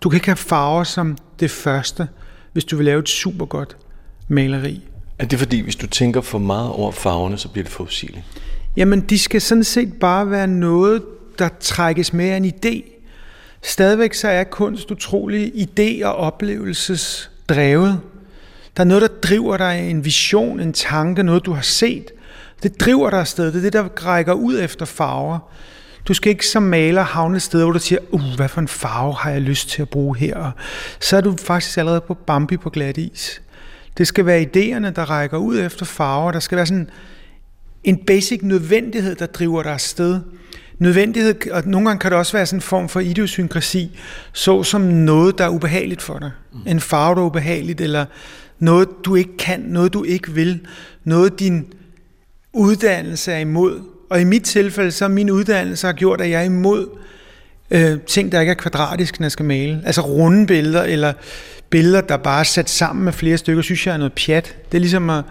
[0.00, 2.08] Du kan ikke have farver som det første,
[2.52, 3.76] hvis du vil lave et super godt
[4.28, 4.84] maleri.
[5.18, 8.24] Er det fordi, hvis du tænker for meget over farverne, så bliver det forudsigeligt?
[8.76, 11.02] Jamen, de skal sådan set bare være noget,
[11.38, 12.94] der trækkes med af en idé.
[13.62, 18.00] Stadigvæk så er kunst utrolig idé- og oplevelsesdrevet.
[18.76, 22.10] Der er noget, der driver dig, en vision, en tanke, noget du har set.
[22.62, 23.46] Det driver dig afsted.
[23.46, 25.38] Det er det, der rækker ud efter farver.
[26.08, 28.68] Du skal ikke som maler havne et sted, hvor du siger, uh, hvad for en
[28.68, 30.50] farve har jeg lyst til at bruge her?
[31.00, 33.42] Så er du faktisk allerede på Bambi på glat is.
[33.98, 36.32] Det skal være idéerne, der rækker ud efter farver.
[36.32, 36.90] Der skal være sådan
[37.84, 40.20] en basic nødvendighed, der driver dig afsted.
[40.78, 43.98] Nødvendighed, og nogle gange kan det også være sådan en form for idiosynkrasi,
[44.32, 46.30] så som noget, der er ubehageligt for dig.
[46.52, 46.58] Mm.
[46.66, 48.04] En farve, der er ubehageligt, eller
[48.58, 50.66] noget, du ikke kan, noget, du ikke vil,
[51.04, 51.66] noget, din
[52.52, 53.80] uddannelse er imod.
[54.10, 56.86] Og i mit tilfælde, så min uddannelse har gjort, at jeg er imod
[57.70, 59.82] øh, ting, der ikke er kvadratiske, når jeg skal male.
[59.84, 61.12] Altså runde billeder, eller
[61.70, 64.56] billeder, der bare er sat sammen med flere stykker, synes jeg er noget pjat.
[64.72, 65.24] Det er ligesom at,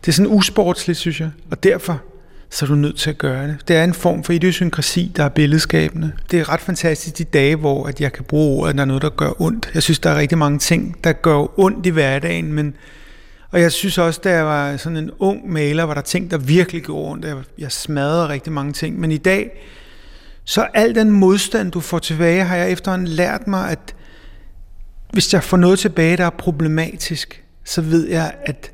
[0.00, 1.30] det er sådan usportsligt, synes jeg.
[1.50, 2.02] Og derfor
[2.50, 3.56] så er du nødt til at gøre det.
[3.68, 6.12] Det er en form for idiosynkrasi, der er billedskabende.
[6.30, 8.86] Det er ret fantastisk de dage, hvor at jeg kan bruge ordet, at der er
[8.86, 9.70] noget, der gør ondt.
[9.74, 12.74] Jeg synes, der er rigtig mange ting, der gør ondt i hverdagen, men
[13.54, 16.38] og jeg synes også, da jeg var sådan en ung maler, var der ting, der
[16.38, 17.24] virkelig gjorde ondt.
[17.24, 19.00] Jeg, jeg smadrede rigtig mange ting.
[19.00, 19.50] Men i dag,
[20.44, 23.94] så al den modstand, du får tilbage, har jeg efterhånden lært mig, at
[25.12, 28.72] hvis jeg får noget tilbage, der er problematisk, så ved jeg, at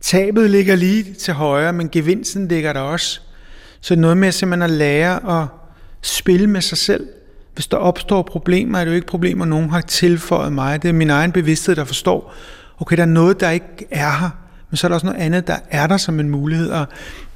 [0.00, 3.20] tabet ligger lige til højre, men gevinsten ligger der også.
[3.80, 5.48] Så noget med simpelthen at lære at
[6.02, 7.08] spille med sig selv.
[7.54, 10.82] Hvis der opstår problemer, er det jo ikke problemer, nogen har tilføjet mig.
[10.82, 12.34] Det er min egen bevidsthed, der forstår,
[12.82, 14.30] okay, der er noget, der ikke er her,
[14.70, 16.86] men så er der også noget andet, der er der som en mulighed, og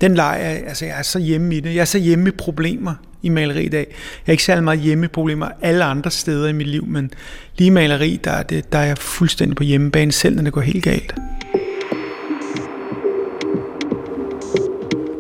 [0.01, 1.75] den leger, altså jeg er så hjemme i det.
[1.75, 3.87] Jeg er så hjemme i problemer i maleri i dag.
[3.89, 7.11] Jeg er ikke særlig meget hjemme i problemer alle andre steder i mit liv, men
[7.57, 10.53] lige i maleri, der er, det, der er jeg fuldstændig på hjemmebane, selv når det
[10.53, 11.15] går helt galt.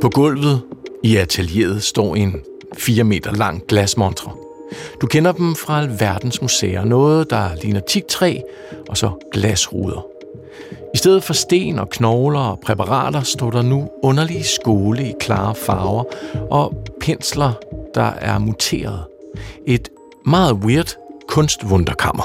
[0.02, 0.62] På gulvet
[1.04, 2.34] i atelieret står en
[2.78, 4.32] 4 meter lang glasmontre.
[5.00, 6.84] Du kender dem fra alverdens museer.
[6.84, 8.40] Noget, der ligner tigtræ,
[8.88, 10.15] og så glasruder.
[10.96, 15.54] I stedet for sten og knogler og præparater står der nu underlige skole i klare
[15.54, 16.04] farver
[16.50, 17.52] og pensler,
[17.94, 19.04] der er muteret.
[19.66, 19.88] Et
[20.26, 20.94] meget weird
[21.28, 22.24] kunstvunderkammer.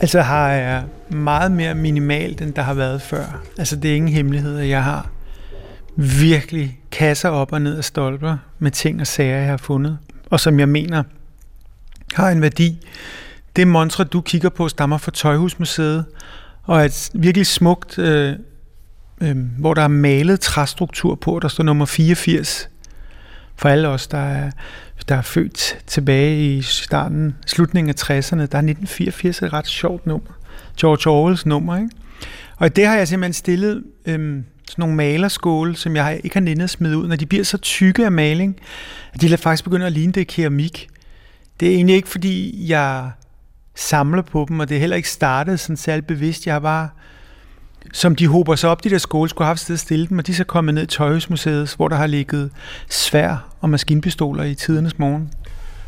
[0.00, 3.42] Altså har jeg meget mere minimalt, end der har været før.
[3.58, 5.10] Altså det er ingen hemmelighed, at jeg har
[5.96, 9.98] virkelig kasser op og ned af stolper med ting og sager, jeg har fundet,
[10.30, 11.02] og som jeg mener
[12.14, 12.86] har en værdi.
[13.56, 16.04] Det montre, du kigger på, stammer fra Tøjhusmuseet,
[16.66, 18.34] og et virkelig smukt, øh,
[19.20, 22.68] øh, hvor der er malet træstruktur på, der står nummer 84.
[23.56, 24.50] for alle os, der er,
[25.08, 30.06] der er født tilbage i starten, slutningen af 60'erne, der er 1984 et ret sjovt
[30.06, 30.30] nummer.
[30.80, 31.90] George Orwells nummer, ikke?
[32.56, 36.64] Og det har jeg simpelthen stillet øhm, sådan nogle malerskåle, som jeg ikke har nændet
[36.64, 37.08] at smide ud.
[37.08, 38.56] Når de bliver så tykke af maling,
[39.12, 40.88] at de faktisk begynder at ligne det keramik.
[41.60, 43.10] Det er egentlig ikke, fordi jeg
[43.76, 46.46] samler på dem, og det er heller ikke startet sådan særlig bevidst.
[46.46, 46.88] Jeg har bare,
[47.92, 50.18] som de hober sig op, de der skåle, skulle have haft sted at stille dem,
[50.18, 52.50] og de er så kommet ned i Tøjhusmuseet, hvor der har ligget
[52.90, 55.30] svær og maskinpistoler i tidernes morgen.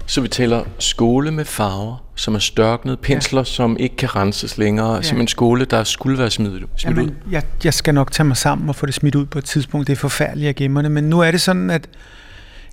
[0.07, 3.45] Så vi taler skåle med farver, som er størknet, pensler, ja.
[3.45, 5.03] som ikke kan renses længere, ja.
[5.03, 7.15] som en skåle, der skulle være smidt, smidt Jamen, ud.
[7.31, 9.87] Jeg, jeg skal nok tage mig sammen og få det smidt ud på et tidspunkt.
[9.87, 11.89] Det er forfærdeligt at gemme det, men nu er det sådan, at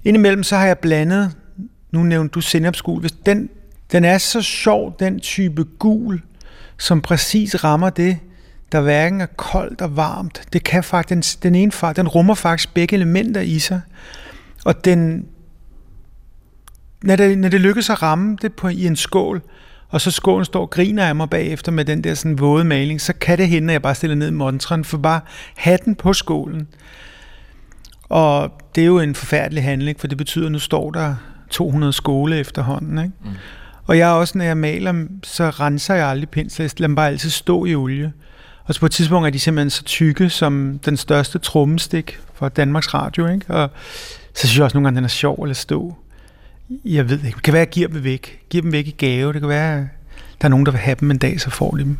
[0.03, 1.31] indimellem så har jeg blandet,
[1.91, 3.49] nu nævnte du sennepsgul, hvis den,
[3.91, 6.21] den er så sjov, den type gul,
[6.77, 8.17] som præcis rammer det,
[8.71, 10.41] der hverken er koldt og varmt.
[10.53, 13.81] Det kan faktisk, den, den ene far, den rummer faktisk begge elementer i sig.
[14.65, 15.27] Og den,
[17.03, 19.41] når det, når det lykkes at ramme det på, i en skål,
[19.89, 23.01] og så skålen står og griner af mig bagefter med den der sådan våde maling,
[23.01, 25.21] så kan det hende, at jeg bare stiller ned i montren, for bare
[25.55, 26.67] hatten på skålen.
[28.09, 31.15] Og det er jo en forfærdelig handling, for det betyder, at nu står der
[31.49, 32.97] 200 skole efterhånden.
[32.97, 33.11] Ikke?
[33.23, 33.29] Mm.
[33.87, 36.63] Og jeg også, når jeg maler, så renser jeg aldrig pensler.
[36.63, 38.13] Jeg lader dem bare altid stå i olie.
[38.63, 42.49] Og så på et tidspunkt er de simpelthen så tykke som den største trommestik for
[42.49, 43.27] Danmarks Radio.
[43.27, 43.53] Ikke?
[43.53, 43.69] Og
[44.33, 45.95] så synes jeg også nogle gange, den er sjov at lade stå.
[46.85, 47.35] Jeg ved ikke.
[47.35, 48.39] Det kan være, at jeg giver dem væk.
[48.49, 49.33] Giver dem væk i gave.
[49.33, 49.87] Det kan være, at
[50.41, 51.97] der er nogen, der vil have dem en dag, så får de dem.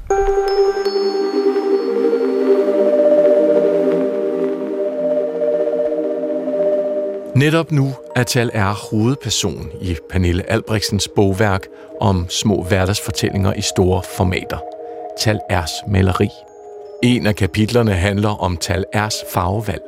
[7.36, 11.68] Netop nu er Tal R hovedperson i Pernille Albrechtsens bogværk
[12.02, 14.58] om små hverdagsfortællinger i store formater.
[15.20, 16.30] Tal R's maleri.
[17.04, 19.82] En af kapitlerne handler om Tal R's farvevalg.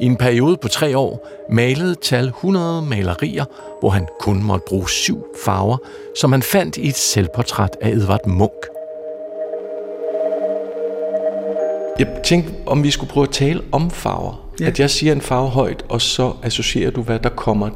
[0.00, 3.44] I en periode på tre år malede Tal 100 malerier,
[3.80, 5.76] hvor han kun måtte bruge syv farver,
[6.16, 8.68] som han fandt i et selvportræt af Edvard Munch.
[11.98, 14.43] Jeg tænkte, om vi skulle prøve at tale om farver.
[14.60, 14.66] Ja.
[14.66, 17.70] At jeg siger en farve højt, og så associerer du, hvad der kommer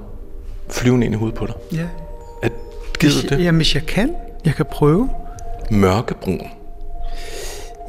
[0.70, 1.54] flyvende ind i hovedet på dig.
[1.72, 1.86] Ja.
[2.42, 2.52] At,
[2.98, 3.44] gider hvis, det?
[3.44, 4.14] Jamen, hvis jeg kan.
[4.44, 5.10] Jeg kan prøve.
[5.70, 6.40] Mørkebrun.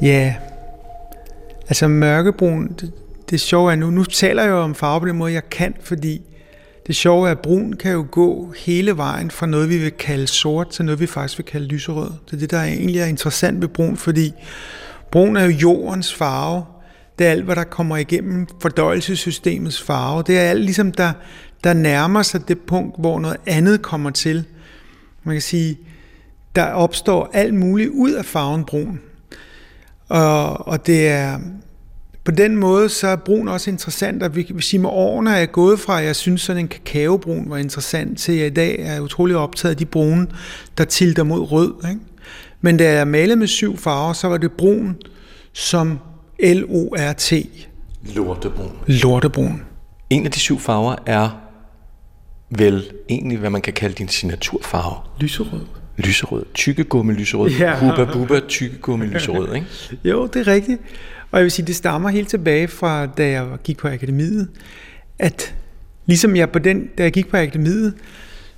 [0.02, 0.34] Ja.
[1.68, 2.92] Altså mørkebrun, det,
[3.30, 5.74] det sjove er nu, nu taler jeg jo om farve på den måde, jeg kan,
[5.82, 6.22] fordi
[6.86, 10.26] det sjove er, at brun kan jo gå hele vejen fra noget, vi vil kalde
[10.26, 12.10] sort, til noget, vi faktisk vil kalde lyserød.
[12.26, 14.32] Det er det, der egentlig er interessant ved brun, fordi
[15.10, 16.64] brun er jo jordens farve.
[17.20, 20.22] Det er alt, hvad der kommer igennem fordøjelsessystemets farve.
[20.26, 21.12] Det er alt, ligesom der,
[21.64, 24.44] der nærmer sig det punkt, hvor noget andet kommer til.
[25.24, 25.78] Man kan sige,
[26.56, 29.00] der opstår alt muligt ud af farven brun.
[30.08, 31.38] Og, og det er,
[32.24, 35.38] på den måde så er brun også interessant, og vi kan sige med årene er
[35.38, 38.76] jeg gået fra, at jeg synes sådan en kakaobrun var interessant, til jeg i dag
[38.78, 40.26] er utrolig optaget af de brune,
[40.78, 41.74] der tilter mod rød.
[41.90, 42.00] Ikke?
[42.60, 44.96] Men da jeg malede med syv farver, så var det brun
[45.52, 45.98] som
[46.42, 47.32] L-O-R-T.
[48.16, 48.72] Lortebrun.
[48.86, 49.62] Lortebrun.
[50.10, 51.30] En af de syv farver er
[52.50, 54.96] vel egentlig, hvad man kan kalde din signaturfarve.
[55.20, 55.60] Lyserød.
[55.96, 56.44] Lyserød.
[56.54, 57.50] Tykkegummi lyserød.
[57.50, 57.78] Ja.
[57.78, 59.66] Hubba bubba tykkegummi lyserød, ikke?
[60.10, 60.80] jo, det er rigtigt.
[61.30, 64.48] Og jeg vil sige, det stammer helt tilbage fra, da jeg gik på akademiet,
[65.18, 65.54] at
[66.06, 67.94] ligesom jeg på den, da jeg gik på akademiet,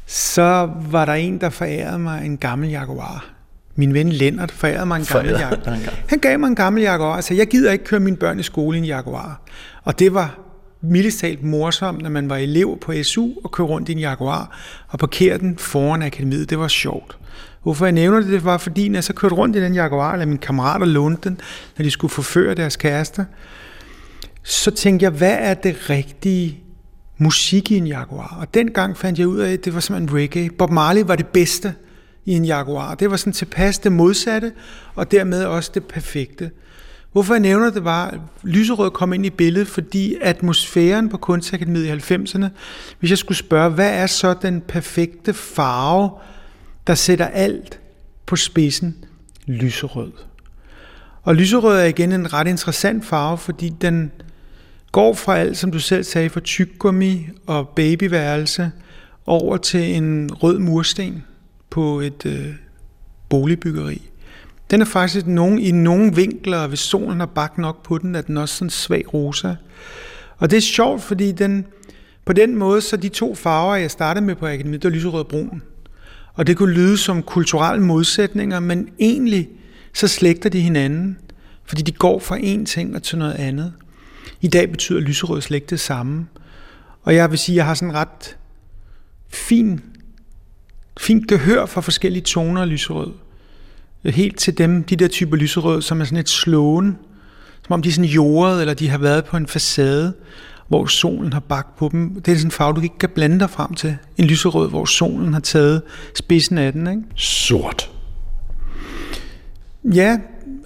[0.06, 3.31] så var der en, der forærede mig en gammel Jaguar.
[3.74, 5.78] Min ven Lennart forærede mig en gammel Jaguar.
[6.08, 8.76] Han gav mig en gammel Jaguar, så jeg gider ikke køre mine børn i skole
[8.76, 9.42] i en Jaguar.
[9.82, 10.38] Og det var
[10.80, 14.58] mildest talt morsomt, når man var elev på SU og kørte rundt i en Jaguar
[14.88, 16.50] og parkerede den foran akademiet.
[16.50, 17.18] Det var sjovt.
[17.62, 20.12] Hvorfor jeg nævner det, det var fordi, når jeg så kørte rundt i den Jaguar,
[20.12, 21.40] eller mine kammerater lånte den,
[21.78, 23.24] når de skulle forføre deres kærester,
[24.42, 26.58] så tænkte jeg, hvad er det rigtige
[27.18, 28.36] musik i en Jaguar?
[28.40, 30.50] Og dengang fandt jeg ud af, at det var simpelthen reggae.
[30.50, 31.74] Bob Marley var det bedste
[32.24, 32.94] i en Jaguar.
[32.94, 34.52] Det var sådan tilpas det modsatte,
[34.94, 36.50] og dermed også det perfekte.
[37.12, 42.10] Hvorfor jeg nævner det var, at lyserød kom ind i billedet, fordi atmosfæren på Kunstakademiet
[42.10, 42.46] i 90'erne,
[42.98, 46.10] hvis jeg skulle spørge, hvad er så den perfekte farve,
[46.86, 47.80] der sætter alt
[48.26, 49.04] på spidsen,
[49.46, 50.12] lyserød.
[51.22, 54.12] Og lyserød er igen en ret interessant farve, fordi den
[54.92, 58.72] går fra alt, som du selv sagde, fra tyggegummi og babyværelse
[59.26, 61.24] over til en rød mursten
[61.72, 62.46] på et øh,
[63.28, 64.10] boligbyggeri.
[64.70, 68.20] Den er faktisk nogen, i nogle vinkler, hvis solen har bagt nok på den, er
[68.20, 69.54] den også sådan svag rosa.
[70.36, 71.66] Og det er sjovt, fordi den,
[72.24, 75.20] på den måde, så de to farver, jeg startede med på akademiet, der er lyserød
[75.20, 75.62] og brun.
[76.34, 79.48] Og det kunne lyde som kulturelle modsætninger, men egentlig
[79.94, 81.18] så slægter de hinanden,
[81.64, 83.72] fordi de går fra en ting og til noget andet.
[84.40, 86.26] I dag betyder lyserød slægt det samme.
[87.02, 88.36] Og jeg vil sige, at jeg har sådan ret
[89.28, 89.80] fin,
[91.00, 93.12] fint gehør for forskellige toner af lyserød.
[94.04, 96.98] Helt til dem, de der typer lyserød, som er sådan et slåen,
[97.66, 100.14] som om de er sådan jordet, eller de har været på en facade,
[100.68, 102.14] hvor solen har bagt på dem.
[102.14, 103.96] Det er sådan en farve, du ikke kan blande dig frem til.
[104.16, 105.82] En lyserød, hvor solen har taget
[106.14, 106.86] spidsen af den.
[106.86, 107.02] Ikke?
[107.16, 107.90] Sort.
[109.84, 110.18] Ja,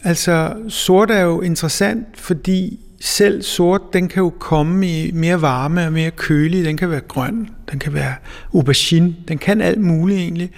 [0.03, 5.87] altså sort er jo interessant, fordi selv sort, den kan jo komme i mere varme
[5.87, 6.65] og mere kølig.
[6.65, 8.15] Den kan være grøn, den kan være
[8.55, 10.51] aubergine, den kan alt muligt egentlig.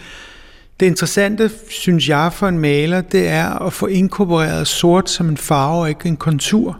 [0.80, 5.36] Det interessante, synes jeg, for en maler, det er at få inkorporeret sort som en
[5.36, 6.78] farve og ikke en kontur.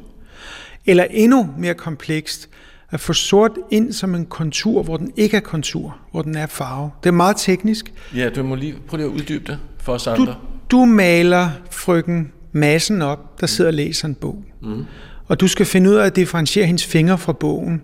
[0.87, 2.49] Eller endnu mere komplekst,
[2.91, 6.47] at få sort ind som en kontur, hvor den ikke er kontur, hvor den er
[6.47, 6.91] farve.
[7.03, 7.93] Det er meget teknisk.
[8.15, 10.27] Ja, du må lige prøve at uddybe det for os andre.
[10.27, 10.35] Du,
[10.71, 14.45] du maler frøken massen op, der sidder og læser en bog.
[14.63, 14.85] Mm.
[15.29, 17.83] Og du skal finde ud af at differentiere hendes fingre fra bogen.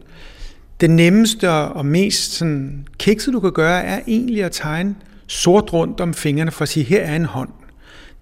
[0.80, 4.94] Det nemmeste og mest sådan, kikset, du kan gøre, er egentlig at tegne
[5.26, 7.48] sort rundt om fingrene for at sige, her er en hånd.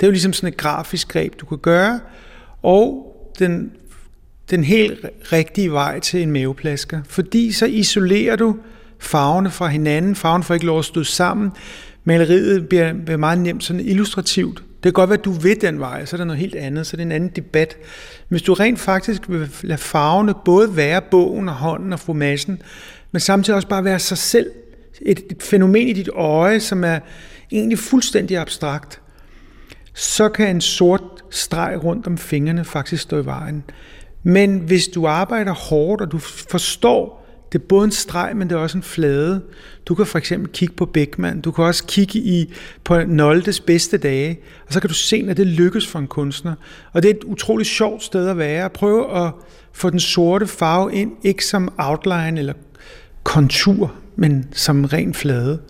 [0.00, 2.00] Det er jo ligesom sådan et grafisk greb, du kan gøre.
[2.62, 3.70] Og den,
[4.50, 7.00] den helt rigtige vej til en maveplasker.
[7.08, 8.56] Fordi så isolerer du
[8.98, 10.14] farverne fra hinanden.
[10.14, 11.50] Farven får ikke lov at stå sammen.
[12.04, 14.62] Maleriet bliver, bliver meget nemt sådan illustrativt.
[14.82, 16.86] Det kan godt være, at du ved den vej, så er der noget helt andet,
[16.86, 17.76] så er det en anden debat.
[18.28, 22.62] Hvis du rent faktisk vil lade farverne både være bogen og hånden og fromagen,
[23.12, 24.50] men samtidig også bare være sig selv,
[25.02, 26.98] et, et fænomen i dit øje, som er
[27.52, 29.00] egentlig fuldstændig abstrakt,
[29.94, 33.64] så kan en sort streg rundt om fingrene faktisk stå i vejen.
[34.22, 37.21] Men hvis du arbejder hårdt, og du forstår,
[37.52, 39.40] det er både en streg, men det er også en flade.
[39.88, 43.96] Du kan for eksempel kigge på Beckmann, du kan også kigge i på Noldes bedste
[43.96, 46.54] dage, og så kan du se, at det lykkes for en kunstner.
[46.92, 48.70] Og det er et utroligt sjovt sted at være.
[48.70, 49.30] Prøv at
[49.72, 52.54] få den sorte farve ind, ikke som outline eller
[53.22, 55.60] kontur, men som ren flade.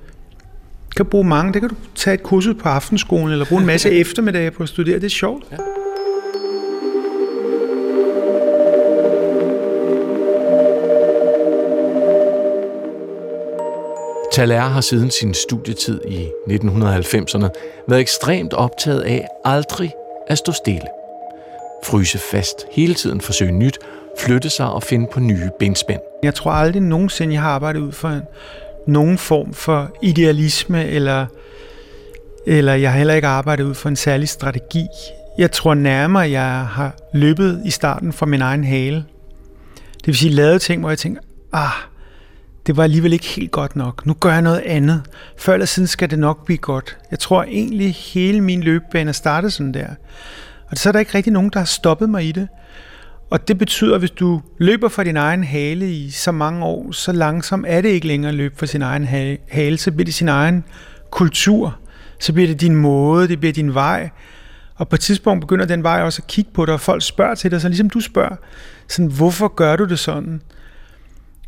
[0.91, 1.53] Du kan bruge mange.
[1.53, 4.69] Det kan du tage et kursus på aftenskolen, eller bruge en masse eftermiddage på at
[4.69, 4.95] studere.
[4.95, 5.45] Det er sjovt.
[5.53, 5.57] Ja.
[14.33, 17.49] Thaler har siden sin studietid i 1990'erne
[17.89, 19.93] været ekstremt optaget af aldrig
[20.29, 20.87] at stå stille.
[21.85, 23.79] Fryse fast, hele tiden forsøge nyt,
[24.19, 26.01] flytte sig og finde på nye benspænd.
[26.23, 28.23] Jeg tror aldrig nogensinde, jeg har arbejdet ud for en,
[28.87, 31.27] nogen form for idealisme, eller,
[32.47, 34.87] eller jeg har heller ikke arbejdet ud for en særlig strategi.
[35.39, 39.05] Jeg tror nærmere, jeg har løbet i starten fra min egen hale.
[39.95, 41.21] Det vil sige, lavet ting, hvor jeg tænker,
[41.53, 41.92] ah,
[42.67, 44.07] det var alligevel ikke helt godt nok.
[44.07, 45.03] Nu gør jeg noget andet.
[45.39, 46.97] Før eller siden skal det nok blive godt.
[47.11, 49.87] Jeg tror egentlig, hele min løbebane er startet sådan der.
[50.71, 52.49] Og så er der ikke rigtig nogen, der har stoppet mig i det.
[53.31, 56.93] Og det betyder, at hvis du løber for din egen hale i så mange år,
[56.93, 59.05] så langsomt er det ikke længere at løbe for sin egen
[59.49, 59.79] hale.
[59.79, 60.65] Så bliver det sin egen
[61.11, 61.79] kultur.
[62.21, 64.11] Så bliver det din måde, det bliver din vej.
[64.75, 67.35] Og på et tidspunkt begynder den vej også at kigge på dig, og folk spørger
[67.35, 68.37] til dig, så ligesom du spørger,
[68.89, 70.43] sådan, hvorfor gør du det sådan?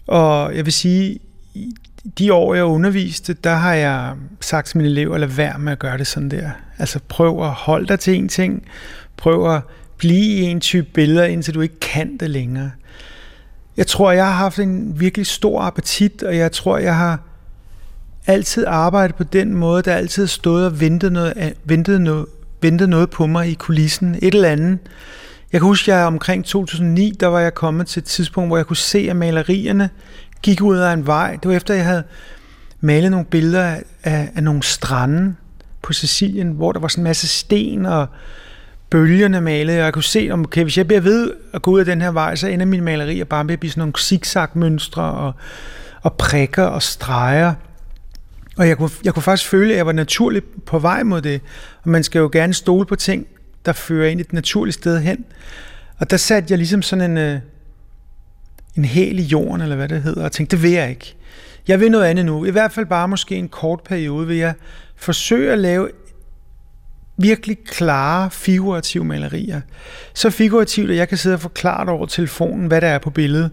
[0.06, 1.18] Og jeg vil sige,
[2.18, 5.78] de år, jeg underviste, der har jeg sagt til mine elever, lad være med at
[5.78, 6.50] gøre det sådan der.
[6.78, 8.66] Altså prøv at holde dig til en ting.
[9.16, 9.62] Prøv at
[9.96, 12.70] blive i en type billeder, indtil du ikke kan det længere.
[13.76, 17.20] Jeg tror, jeg har haft en virkelig stor appetit, og jeg tror, jeg har
[18.26, 22.26] altid arbejdet på den måde, der altid stod stået og ventet noget, ventet noget,
[22.60, 24.14] ventet noget på mig i kulissen.
[24.22, 24.78] Et eller andet.
[25.54, 28.56] Jeg kan huske, at jeg omkring 2009, der var jeg kommet til et tidspunkt, hvor
[28.56, 29.90] jeg kunne se, at malerierne
[30.42, 31.36] gik ud af en vej.
[31.42, 32.02] Det var efter, jeg havde
[32.80, 33.82] malet nogle billeder af,
[34.34, 35.34] af, nogle strande
[35.82, 38.06] på Sicilien, hvor der var sådan en masse sten og
[38.90, 41.80] bølgerne malede, og jeg kunne se, om okay, hvis jeg bliver ved at gå ud
[41.80, 45.02] af den her vej, så ender mine malerier bare med at blive sådan nogle zigzag-mønstre
[45.02, 45.32] og,
[46.02, 47.54] og prikker og streger.
[48.56, 51.40] Og jeg kunne, jeg kunne faktisk føle, at jeg var naturligt på vej mod det.
[51.82, 53.26] Og man skal jo gerne stole på ting,
[53.66, 55.24] der fører ind et naturligt sted hen.
[55.98, 57.40] Og der satte jeg ligesom sådan en, øh,
[58.76, 61.14] en hæl i jorden, eller hvad det hedder, og tænkte, det vil jeg ikke.
[61.68, 62.44] Jeg vil noget andet nu.
[62.44, 64.54] I hvert fald bare måske en kort periode vil jeg
[64.96, 65.90] forsøge at lave
[67.16, 69.60] virkelig klare, figurative malerier.
[70.14, 73.50] Så figurativt, at jeg kan sidde og forklare over telefonen, hvad der er på billedet.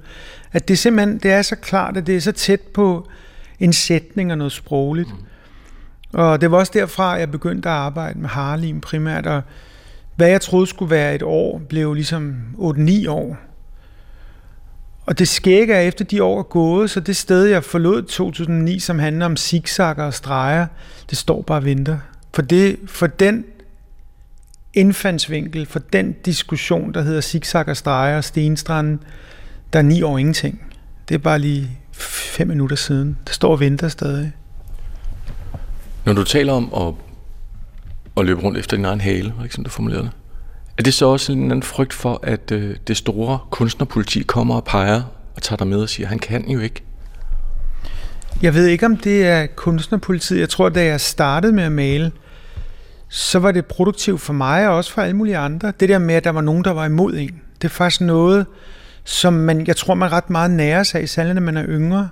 [0.51, 3.07] At det simpelthen det er så klart, at det er så tæt på
[3.59, 5.09] en sætning og noget sprogligt.
[6.13, 9.41] Og det var også derfra, jeg begyndte at arbejde med Harlim primært, og
[10.15, 13.37] hvad jeg troede skulle være et år, blev ligesom 8-9 år.
[15.05, 18.79] Og det skægge er efter de år er gået, så det sted, jeg forlod 2009,
[18.79, 20.67] som handler om zigzagger og streger,
[21.09, 21.97] det står bare og venter.
[22.33, 23.45] For, det, for den
[24.73, 28.99] indfandsvinkel, for den diskussion, der hedder zigzag og streger og stenstranden,
[29.73, 30.61] der er ni år ingenting.
[31.09, 33.17] Det er bare lige fem minutter siden.
[33.27, 34.31] Der står og venter stadig.
[36.05, 36.93] Når du taler om at,
[38.17, 40.11] at løbe rundt efter din egen hale, var ikke sådan, du formulerede det?
[40.77, 44.63] Er det så også en anden frygt for, at øh, det store kunstnerpoliti kommer og
[44.63, 45.01] peger
[45.35, 46.83] og tager dig med og siger, han kan jo ikke?
[48.41, 50.39] Jeg ved ikke, om det er kunstnerpolitiet.
[50.39, 52.11] Jeg tror, da jeg startede med at male,
[53.09, 55.73] så var det produktivt for mig og også for alle mulige andre.
[55.79, 57.41] Det der med, at der var nogen, der var imod en.
[57.61, 58.45] Det er faktisk noget,
[59.03, 62.09] som man, jeg tror, man ret meget nærer sig i, særligt når man er yngre.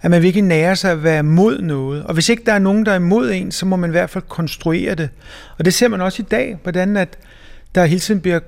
[0.00, 2.04] At man virkelig nærer sig at være mod noget.
[2.04, 4.10] Og hvis ikke der er nogen, der er imod en, så må man i hvert
[4.10, 5.08] fald konstruere det.
[5.58, 7.18] Og det ser man også i dag, hvordan at
[7.74, 8.40] der hele tiden bliver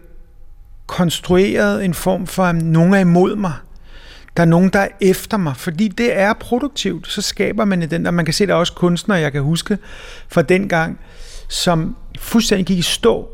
[0.87, 3.53] konstrueret en form for, at nogen er imod mig.
[4.37, 7.09] Der er nogen, der er efter mig, fordi det er produktivt.
[7.09, 9.43] Så skaber man i den, og man kan se, der er også kunstnere, jeg kan
[9.43, 9.79] huske
[10.29, 11.01] fra den gang,
[11.49, 13.29] som fuldstændig gik i stå,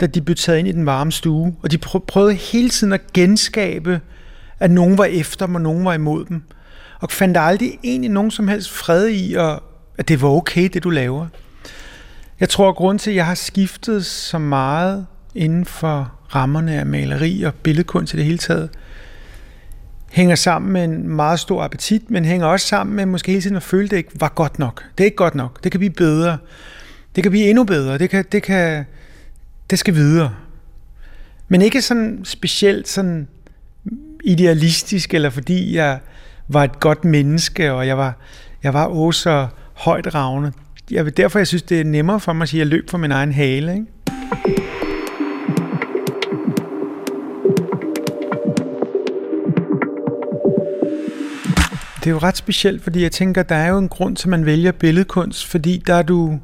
[0.00, 1.54] da de blev taget ind i den varme stue.
[1.62, 4.00] Og de prøvede hele tiden at genskabe,
[4.60, 6.42] at nogen var efter dem, og nogen var imod dem.
[7.00, 9.62] Og fandt aldrig egentlig nogen som helst fred i, og
[9.98, 11.26] at det var okay, det du laver.
[12.40, 16.86] Jeg tror, at grunden til, at jeg har skiftet så meget inden for rammerne af
[16.86, 18.70] maleri og billedkunst i det hele taget,
[20.10, 23.56] hænger sammen med en meget stor appetit, men hænger også sammen med måske hele tiden
[23.56, 24.84] at føle, at det ikke var godt nok.
[24.98, 25.64] Det er ikke godt nok.
[25.64, 26.38] Det kan blive bedre.
[27.16, 27.98] Det kan blive endnu bedre.
[27.98, 28.84] Det, kan, det, kan,
[29.70, 30.34] det skal videre.
[31.48, 33.28] Men ikke sådan specielt sådan
[34.24, 35.98] idealistisk, eller fordi jeg
[36.48, 38.16] var et godt menneske, og jeg var,
[38.62, 40.52] jeg var også så højt ravne.
[40.90, 42.98] Jeg derfor jeg synes, det er nemmere for mig at sige, at jeg løb for
[42.98, 43.72] min egen hale.
[43.72, 43.86] Ikke?
[52.04, 54.30] Det er jo ret specielt, fordi jeg tænker, der er jo en grund til, at
[54.30, 56.40] man vælger billedkunst, fordi der er du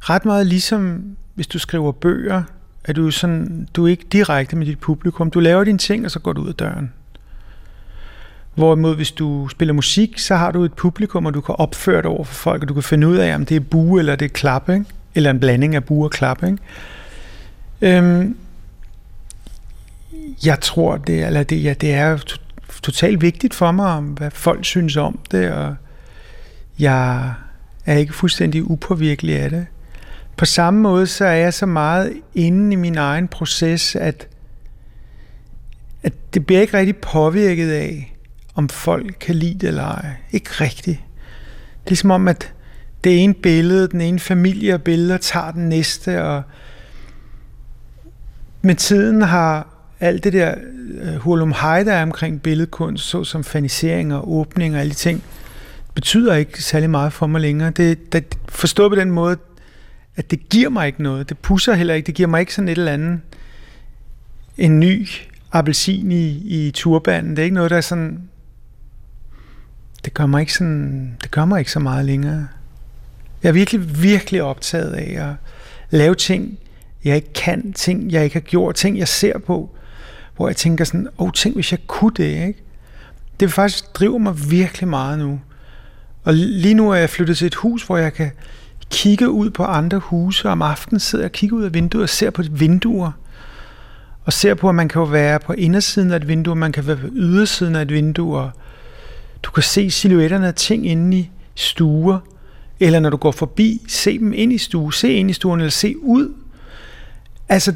[0.00, 1.02] ret meget ligesom,
[1.34, 2.42] hvis du skriver bøger,
[2.84, 5.30] at du, sådan, du er ikke direkte med dit publikum.
[5.30, 6.92] Du laver dine ting, og så går du ud af døren.
[8.58, 12.06] Hvorimod hvis du spiller musik, så har du et publikum, og du kan opføre det
[12.06, 14.24] over for folk, og du kan finde ud af, om det er bue eller det
[14.24, 14.84] er klap, ikke?
[15.14, 16.42] eller en blanding af bue og klap.
[16.42, 16.58] Ikke?
[17.80, 18.36] Øhm,
[20.44, 22.18] jeg tror, det, eller det, ja, det er
[22.82, 25.76] totalt vigtigt for mig, hvad folk synes om det, og
[26.78, 27.32] jeg
[27.86, 29.66] er ikke fuldstændig upåvirkelig af det.
[30.36, 34.28] På samme måde så er jeg så meget inde i min egen proces, at,
[36.02, 38.14] at det bliver ikke rigtig påvirket af,
[38.58, 40.10] om folk kan lide det eller ej.
[40.32, 41.00] Ikke rigtigt.
[41.84, 42.52] Det er som om, at
[43.04, 46.42] det ene billede, den ene familie og billeder tager den næste, og
[48.62, 49.68] med tiden har
[50.00, 50.54] alt det der
[51.02, 55.22] øh, hulum hej, der er omkring billedkunst, såsom fanisering og åbning og alle de ting,
[55.94, 57.70] betyder ikke særlig meget for mig længere.
[57.70, 59.36] Det, det forstået på den måde,
[60.16, 61.28] at det giver mig ikke noget.
[61.28, 62.06] Det pusser heller ikke.
[62.06, 63.20] Det giver mig ikke sådan et eller andet,
[64.58, 65.08] en ny
[65.52, 67.30] appelsin i, i turbanen.
[67.30, 68.28] Det er ikke noget, der sådan...
[70.04, 71.16] Det gør mig ikke sådan...
[71.22, 72.48] Det gør mig ikke så meget længere.
[73.42, 75.34] Jeg er virkelig, virkelig optaget af at
[75.90, 76.58] lave ting,
[77.04, 79.70] jeg ikke kan, ting, jeg ikke har gjort, ting, jeg ser på,
[80.36, 82.62] hvor jeg tænker sådan, åh, oh, tænk, hvis jeg kunne det, ikke?
[83.40, 85.40] Det faktisk driver mig virkelig meget nu.
[86.24, 88.30] Og lige nu er jeg flyttet til et hus, hvor jeg kan
[88.90, 92.02] kigge ud på andre huse, og om aftenen sidder jeg og kigger ud af vinduet
[92.02, 93.12] og ser på vinduer,
[94.24, 96.86] og ser på, at man kan jo være på indersiden af et vindue, man kan
[96.86, 98.50] være på ydersiden af et vindue, og
[99.42, 102.18] du kan se silhuetterne af ting inde i stuer,
[102.80, 105.70] eller når du går forbi, se dem ind i stuen, se ind i stuen, eller
[105.70, 106.34] se ud.
[107.48, 107.74] Altså,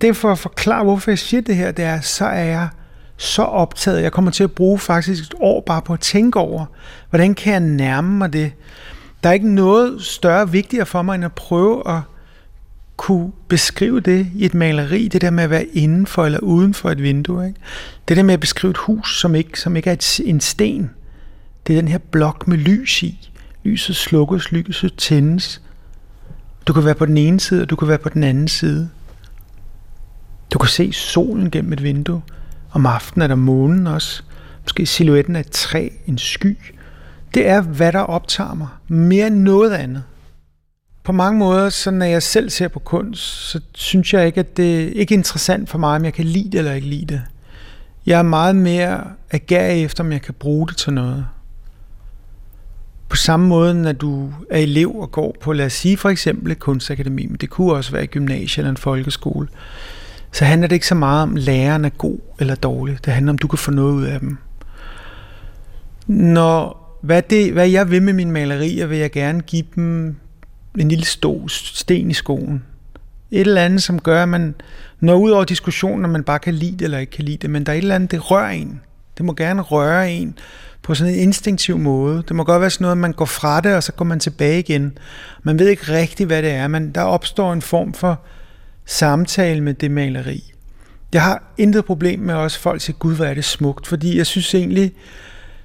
[0.00, 2.68] det er for at forklare, hvorfor jeg siger det her, det er, så er jeg
[3.16, 4.02] så optaget.
[4.02, 6.66] Jeg kommer til at bruge faktisk et år bare på at tænke over,
[7.10, 8.52] hvordan kan jeg nærme mig det?
[9.22, 12.00] Der er ikke noget større vigtigere for mig, end at prøve at
[13.02, 16.90] kunne beskrive det i et maleri, det der med at være indenfor eller uden for
[16.90, 17.46] et vindue.
[17.46, 17.60] Ikke?
[18.08, 20.90] Det der med at beskrive et hus, som ikke, som ikke er et, en sten.
[21.66, 23.30] Det er den her blok med lys i.
[23.64, 25.62] Lyset slukkes, lyset tændes.
[26.66, 28.90] Du kan være på den ene side, og du kan være på den anden side.
[30.52, 32.22] Du kan se solen gennem et vindue.
[32.72, 34.22] Om aftenen er der månen også.
[34.62, 36.56] Måske silhuetten af et træ, en sky.
[37.34, 38.68] Det er, hvad der optager mig.
[38.88, 40.02] Mere end noget andet.
[41.04, 44.56] På mange måder, så når jeg selv ser på kunst, så synes jeg ikke, at
[44.56, 47.22] det er ikke interessant for mig, om jeg kan lide det eller ikke lide det.
[48.06, 51.26] Jeg er meget mere agerig efter, om jeg kan bruge det til noget.
[53.08, 56.52] På samme måde, når du er elev og går på, lad os sige for eksempel
[56.52, 59.48] et kunstakademi, men det kunne også være et gymnasie eller en folkeskole,
[60.32, 62.98] så handler det ikke så meget om, læreren er god eller dårlig.
[63.04, 64.38] Det handler om, du kan få noget ud af dem.
[66.06, 70.16] Når, hvad, det, hvad jeg vil med mine malerier, vil jeg gerne give dem
[70.78, 72.62] en lille stå, sten i skoen.
[73.30, 74.54] Et eller andet, som gør, at man
[75.00, 77.50] når ud over diskussionen, om man bare kan lide det eller ikke kan lide det,
[77.50, 78.80] men der er et eller andet, det rører en.
[79.18, 80.38] Det må gerne røre en
[80.82, 82.22] på sådan en instinktiv måde.
[82.28, 84.20] Det må godt være sådan noget, at man går fra det, og så går man
[84.20, 84.98] tilbage igen.
[85.42, 88.20] Man ved ikke rigtigt, hvad det er, men der opstår en form for
[88.86, 90.52] samtale med det maleri.
[91.12, 94.26] Jeg har intet problem med også folk siger, gud, hvor er det smukt, fordi jeg
[94.26, 94.92] synes egentlig,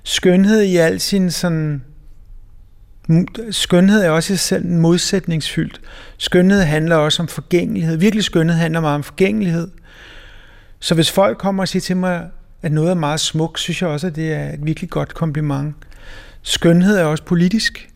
[0.04, 1.84] skønhed i al sin sådan
[3.52, 5.82] skønhed er også i sig selv modsætningsfyldt.
[6.18, 7.98] Skønhed handler også om forgængelighed.
[7.98, 9.68] Virkelig skønhed handler meget om forgængelighed.
[10.80, 12.28] Så hvis folk kommer og siger til mig,
[12.62, 15.76] at noget er meget smukt, synes jeg også, at det er et virkelig godt kompliment.
[16.42, 17.90] Skønhed er også politisk.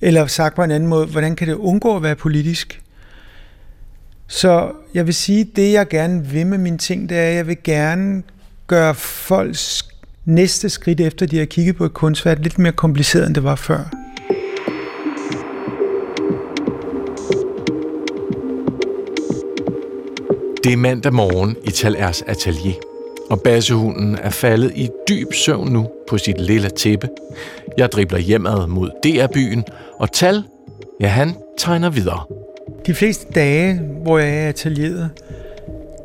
[0.00, 2.82] Eller sagt på en anden måde, hvordan kan det undgå at være politisk?
[4.26, 7.34] Så jeg vil sige, at det jeg gerne vil med mine ting, det er, at
[7.34, 8.22] jeg vil gerne
[8.66, 9.95] gøre folks
[10.26, 13.54] næste skridt efter, de har kigget på et kunstværk, lidt mere kompliceret, end det var
[13.54, 13.90] før.
[20.64, 22.74] Det er mandag morgen i Talers atelier,
[23.30, 27.08] og bassehunden er faldet i dyb søvn nu på sit lille tæppe.
[27.78, 29.64] Jeg dribler hjemad mod DR-byen,
[29.98, 30.42] og Tal,
[31.00, 32.20] ja han tegner videre.
[32.86, 35.10] De fleste dage, hvor jeg er i atelieret,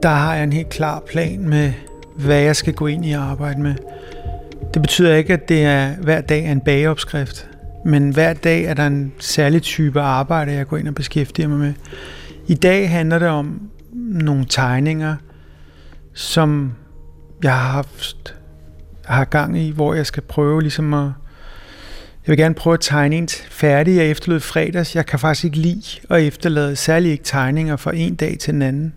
[0.04, 1.74] der har jeg en helt klar plan med,
[2.16, 3.76] hvad jeg skal gå ind i og arbejde med.
[4.74, 7.50] Det betyder ikke, at det er hver dag er en bageopskrift,
[7.86, 11.60] men hver dag er der en særlig type arbejde, jeg går ind og beskæftiger mig
[11.60, 11.74] med.
[12.48, 15.16] I dag handler det om nogle tegninger,
[16.14, 16.74] som
[17.44, 18.36] jeg har haft
[19.06, 21.12] har gang i, hvor jeg skal prøve ligesom at
[22.26, 23.96] jeg vil gerne prøve at tegne en færdig.
[23.96, 24.96] Jeg efterlod fredags.
[24.96, 28.62] Jeg kan faktisk ikke lide at efterlade særligt ikke tegninger fra en dag til den
[28.62, 28.94] anden,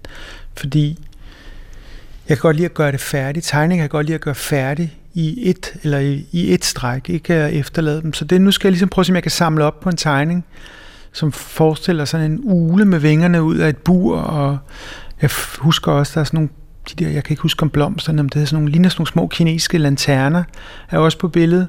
[0.57, 0.99] fordi
[2.29, 3.47] jeg kan godt lide at gøre det færdigt.
[3.47, 7.09] Tegning kan jeg godt lide at gøre færdig i et, eller i, i et stræk,
[7.09, 8.12] ikke at efterlade dem.
[8.12, 9.89] Så det, nu skal jeg ligesom prøve at se, om jeg kan samle op på
[9.89, 10.45] en tegning,
[11.12, 14.59] som forestiller sådan en ule med vingerne ud af et bur, og
[15.23, 16.49] jeg husker også, der er sådan nogle
[16.91, 19.01] de der, jeg kan ikke huske om blomsterne, men det er sådan nogle, ligner sådan
[19.01, 20.45] nogle små kinesiske lanterner,
[20.91, 21.69] er også på billedet.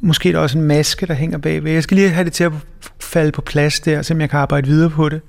[0.00, 1.72] Måske er der også en maske, der hænger bagved.
[1.72, 2.52] Jeg skal lige have det til at
[3.00, 5.20] falde på plads der, så jeg kan arbejde videre på det.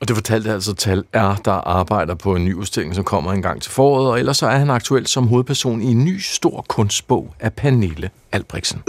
[0.00, 3.42] Og det fortalte altså Tal er, der arbejder på en ny udstilling, som kommer en
[3.42, 6.64] gang til foråret, og ellers så er han aktuelt som hovedperson i en ny stor
[6.68, 8.82] kunstbog af Pernille Albrechtsen.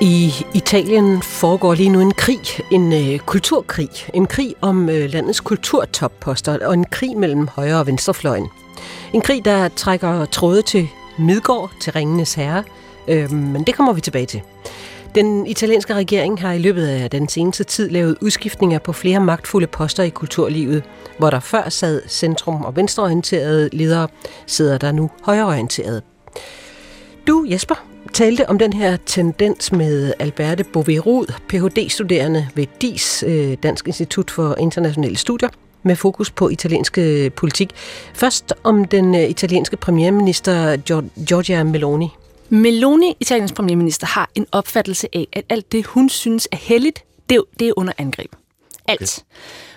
[0.00, 2.40] I Italien foregår lige nu en krig,
[2.70, 3.88] en øh, kulturkrig.
[4.14, 8.46] En krig om øh, landets kulturtopposter og en krig mellem højre- og venstrefløjen.
[9.12, 10.88] En krig, der trækker tråde til
[11.18, 12.64] Midgård, til Ringenes Herre,
[13.08, 14.42] øh, men det kommer vi tilbage til.
[15.14, 19.66] Den italienske regering har i løbet af den seneste tid lavet udskiftninger på flere magtfulde
[19.66, 20.82] poster i kulturlivet.
[21.18, 24.08] Hvor der før sad centrum- og venstreorienterede ledere,
[24.46, 26.02] sidder der nu højreorienterede.
[27.26, 33.86] Du, Jesper, talte om den her tendens med Alberte Bovee Ph.D.-studerende ved DIS, øh, Dansk
[33.86, 35.48] Institut for Internationale Studier,
[35.82, 36.98] med fokus på italiensk
[37.36, 37.70] politik.
[38.14, 40.76] Først om den øh, italienske premierminister
[41.24, 42.08] Giorgia Meloni.
[42.48, 47.42] Meloni, Italiens premierminister, har en opfattelse af, at alt det, hun synes er heldigt, det,
[47.58, 48.32] det er under angreb.
[48.88, 49.24] Alt.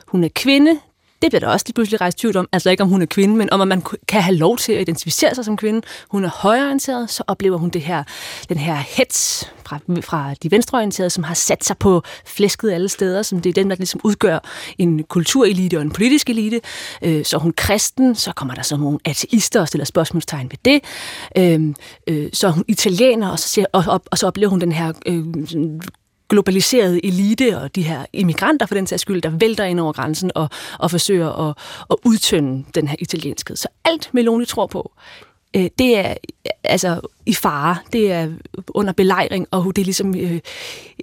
[0.07, 0.79] Hun er kvinde,
[1.21, 2.49] det bliver der også lige pludselig rejst tvivl om.
[2.51, 4.81] Altså ikke om hun er kvinde, men om at man kan have lov til at
[4.81, 5.81] identificere sig som kvinde.
[6.09, 8.03] Hun er højreorienteret, så oplever hun det her,
[8.49, 13.21] den her hets fra, fra de venstreorienterede, som har sat sig på flæsket alle steder,
[13.21, 14.39] som det er dem, der ligesom udgør
[14.77, 16.61] en kulturelite og en politisk elite.
[17.01, 20.57] Øh, så er hun kristen, så kommer der så nogle ateister og stiller spørgsmålstegn ved
[20.65, 20.83] det.
[21.37, 21.73] Øh,
[22.07, 24.71] øh, så er hun italiener, og så, siger, og, og, og så oplever hun den
[24.71, 25.23] her øh,
[26.29, 30.31] globaliserede elite og de her immigranter for den sags skyld, der vælter ind over grænsen
[30.35, 30.49] og,
[30.79, 31.55] og forsøger at,
[31.89, 33.55] at udtønde den her italienskhed.
[33.55, 34.91] Så alt Meloni tror på,
[35.55, 36.13] øh, det er
[36.63, 38.27] altså i fare, det er
[38.69, 40.39] under belejring, og det er ligesom øh,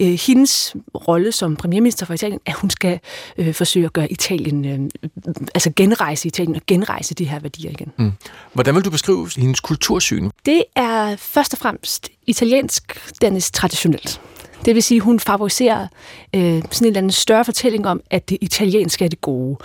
[0.00, 0.76] øh, hendes
[1.08, 3.00] rolle som premierminister for Italien, at hun skal
[3.38, 5.10] øh, forsøge at gøre Italien, øh,
[5.54, 7.92] altså genrejse Italien og genrejse de her værdier igen.
[7.98, 8.12] Mm.
[8.52, 10.30] Hvordan vil du beskrive hendes kultursyn?
[10.46, 14.20] Det er først og fremmest italiensk, dernæst traditionelt.
[14.64, 15.86] Det vil sige, at hun favoriserer
[16.34, 19.56] øh, sådan en eller anden større fortælling om, at det italienske er det gode.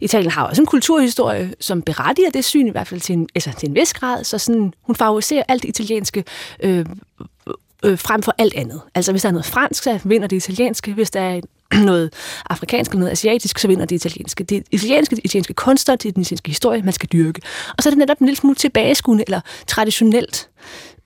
[0.00, 3.52] Italien har også en kulturhistorie, som berettiger det syn, i hvert fald til en, altså
[3.58, 6.24] til en vis grad, så sådan, hun favoriserer alt det italienske
[6.62, 6.86] øh,
[7.84, 8.80] øh, frem for alt andet.
[8.94, 10.92] Altså hvis der er noget fransk, så vinder det italienske.
[10.92, 11.40] Hvis der er
[11.84, 12.12] noget
[12.50, 14.44] afrikansk eller noget asiatisk, så vinder det italienske.
[14.44, 17.40] Det italienske, det italienske kunst, det er den italienske historie, man skal dyrke.
[17.76, 20.48] Og så er det netop en lille smule tilbageskuende eller traditionelt.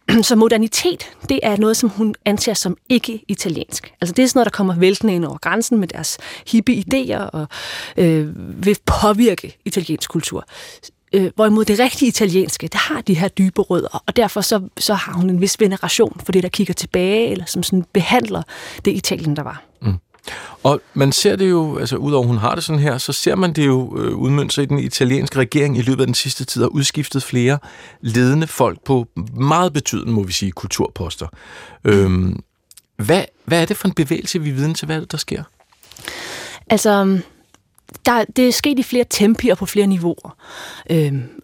[0.22, 3.92] Så modernitet, det er noget, som hun anser som ikke italiensk.
[4.00, 7.18] Altså det er sådan noget, der kommer væltende ind over grænsen med deres hippie idéer
[7.18, 7.46] og
[7.96, 8.28] øh,
[8.64, 10.46] vil påvirke italiensk kultur.
[11.12, 14.94] Øh, hvorimod det rigtige italienske, det har de her dybe rødder, og derfor så, så
[14.94, 18.42] har hun en vis veneration for det, der kigger tilbage, eller som sådan behandler
[18.84, 19.71] det Italien, der var.
[20.62, 23.52] Og man ser det jo, altså udover hun har det sådan her, så ser man
[23.52, 26.62] det jo øh, udmyndt sig i den italienske regering i løbet af den sidste tid,
[26.62, 27.58] har udskiftet flere
[28.00, 29.06] ledende folk på
[29.36, 31.26] meget betydende, må vi sige, kulturposter.
[31.84, 32.42] Øhm,
[32.96, 35.42] hvad, hvad er det for en bevægelse, vi viden til, hvad det, der sker?
[36.70, 37.18] Altså,
[38.06, 40.36] der, det er sket i flere tempi og på flere niveauer.
[40.90, 41.41] Øhm,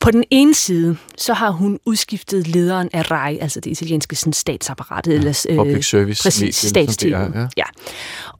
[0.00, 4.32] på den ene side, så har hun udskiftet lederen af RAI, altså det italienske sådan,
[4.32, 5.06] statsapparat.
[5.06, 6.22] Ja, eller, øh, public service.
[6.22, 7.08] Præcis, statstv.
[7.08, 7.26] Ja.
[7.56, 7.64] ja.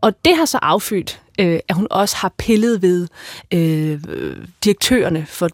[0.01, 3.09] Og det har så affødt øh, at hun også har pillet ved
[3.51, 4.01] øh,
[4.65, 5.49] direktørerne for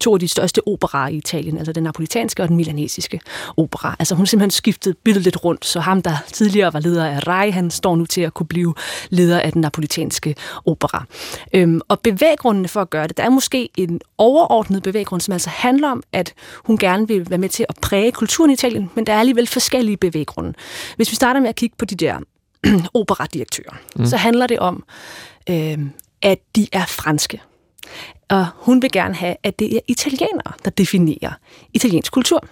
[0.00, 3.20] to af de største operaer i Italien, altså den napolitanske og den milanesiske
[3.56, 3.96] opera.
[3.98, 7.26] Altså hun har simpelthen skiftet billedet lidt rundt, så ham, der tidligere var leder af
[7.26, 8.74] Rai, han står nu til at kunne blive
[9.10, 11.04] leder af den napolitanske opera.
[11.52, 15.50] Øhm, og bevæggrundene for at gøre det, der er måske en overordnet bevæggrund, som altså
[15.50, 19.06] handler om, at hun gerne vil være med til at præge kulturen i Italien, men
[19.06, 20.54] der er alligevel forskellige bevæggrunde.
[20.96, 22.18] Hvis vi starter med at kigge på de der
[22.94, 24.06] operadirektører, mm.
[24.06, 24.84] så handler det om,
[25.50, 25.78] øh,
[26.22, 27.40] at de er franske.
[28.28, 31.32] Og hun vil gerne have, at det er italienere, der definerer
[31.74, 32.44] italiensk kultur.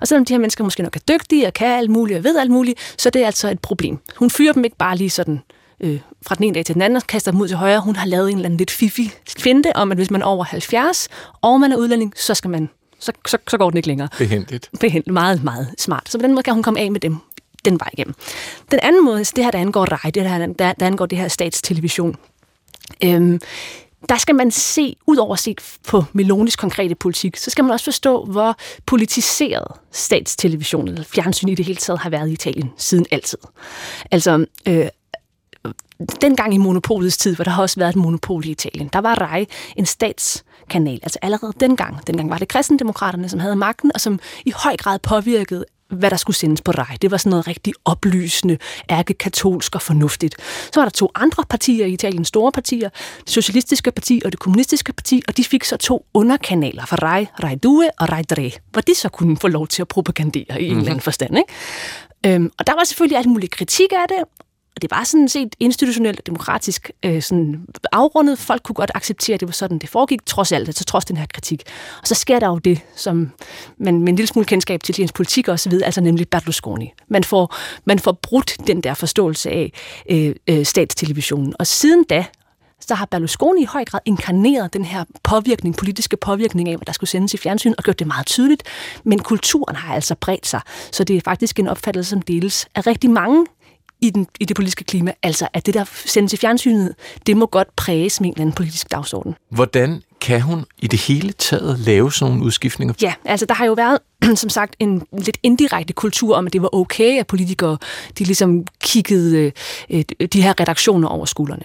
[0.00, 2.38] Og selvom de her mennesker måske nok er dygtige og kan alt muligt og ved
[2.38, 3.98] alt muligt, så det er altså et problem.
[4.16, 5.40] Hun fyrer dem ikke bare lige sådan
[5.80, 7.80] øh, fra den ene dag til den anden og kaster dem ud til højre.
[7.80, 10.44] Hun har lavet en eller anden lidt fifi finte om, at hvis man er over
[10.44, 11.08] 70
[11.40, 14.08] og man er udlænding, så skal man så, så, så går den ikke længere.
[14.18, 14.70] Behendigt.
[14.80, 15.12] Behendigt.
[15.12, 16.08] Meget, meget smart.
[16.10, 17.16] Så på den måde kan hun komme af med dem
[17.70, 18.14] den vej igennem.
[18.70, 21.28] Den anden måde, det her, der angår RAI, det her, der, der angår det her
[21.28, 22.16] statstelevision,
[23.04, 23.40] øhm,
[24.08, 27.84] der skal man se, ud over set på Melonis konkrete politik, så skal man også
[27.84, 28.56] forstå, hvor
[28.86, 33.38] politiseret statstelevision eller fjernsyn i det hele taget har været i Italien siden altid.
[34.10, 34.88] Altså, øh,
[36.20, 39.14] dengang i monopolets tid, hvor der har også været et monopol i Italien, der var
[39.14, 39.46] RAI
[39.76, 41.00] en statskanal.
[41.02, 42.06] Altså allerede dengang.
[42.06, 46.16] Dengang var det kristendemokraterne, som havde magten, og som i høj grad påvirkede hvad der
[46.16, 46.96] skulle sendes på RAI.
[47.02, 48.58] Det var sådan noget rigtig oplysende,
[48.90, 50.36] ærkekatolsk og fornuftigt.
[50.72, 54.40] Så var der to andre partier i Italien, store partier, det socialistiske parti og det
[54.40, 58.52] kommunistiske parti, og de fik så to underkanaler for RAI, RAI 2 og RAI 3,
[58.70, 60.64] hvor de så kunne få lov til at propagandere i mm-hmm.
[60.64, 61.00] en eller anden mhm.
[61.00, 61.38] forstand.
[61.38, 62.34] Ikke?
[62.34, 64.45] Øhm, og der var selvfølgelig alt muligt kritik af det,
[64.76, 68.38] og det var sådan set institutionelt og demokratisk øh, sådan afrundet.
[68.38, 71.16] Folk kunne godt acceptere, at det var sådan, det foregik, trods alt, altså trods den
[71.16, 71.62] her kritik.
[72.02, 73.30] Og så sker der jo det, som
[73.78, 76.92] man med en lille smule kendskab til italiensk politik også ved, altså nemlig Berlusconi.
[77.08, 77.54] Man får,
[77.84, 79.72] man får brudt den der forståelse af
[80.10, 81.54] øh, øh, statstelevisionen.
[81.58, 82.24] Og siden da,
[82.80, 86.92] så har Berlusconi i høj grad inkarneret den her påvirkning, politiske påvirkning af, hvad der
[86.92, 88.62] skulle sendes i fjernsyn, og gjort det meget tydeligt.
[89.04, 90.60] Men kulturen har altså bredt sig,
[90.92, 93.46] så det er faktisk en opfattelse, som deles af rigtig mange
[94.06, 95.12] i, den, i det politiske klima.
[95.22, 96.94] Altså, at det, der sendes i fjernsynet,
[97.26, 99.34] det må godt præges med en eller anden politisk dagsorden.
[99.50, 102.94] Hvordan kan hun i det hele taget lave sådan nogle udskiftninger?
[103.02, 103.98] Ja, altså der har jo været,
[104.42, 107.78] som sagt, en lidt indirekte kultur om, at det var okay, at politikere
[108.18, 109.52] de ligesom kiggede
[109.90, 111.64] øh, de her redaktioner over skuldrene.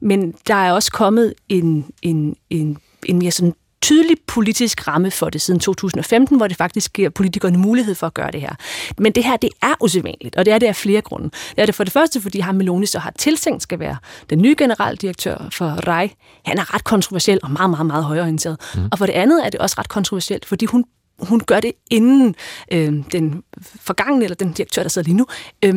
[0.00, 3.54] Men der er også kommet en, en, en, en mere sådan
[3.84, 8.14] tydelig politisk ramme for det siden 2015, hvor det faktisk giver politikerne mulighed for at
[8.14, 8.54] gøre det her.
[8.98, 11.30] Men det her, det er usædvanligt, og det er det af flere grunde.
[11.50, 13.96] Det er det for det første, fordi ham Meloni så har tiltænkt skal være
[14.30, 16.14] den nye generaldirektør for RAI.
[16.44, 18.60] Han er ret kontroversiel og meget, meget, meget højorienteret.
[18.74, 18.88] Mm.
[18.92, 20.84] Og for det andet er det også ret kontroversielt, fordi hun
[21.18, 22.34] hun gør det inden
[22.72, 23.42] øh, den
[23.80, 25.26] forgangne, eller den direktør, der sidder lige nu,
[25.64, 25.74] øh,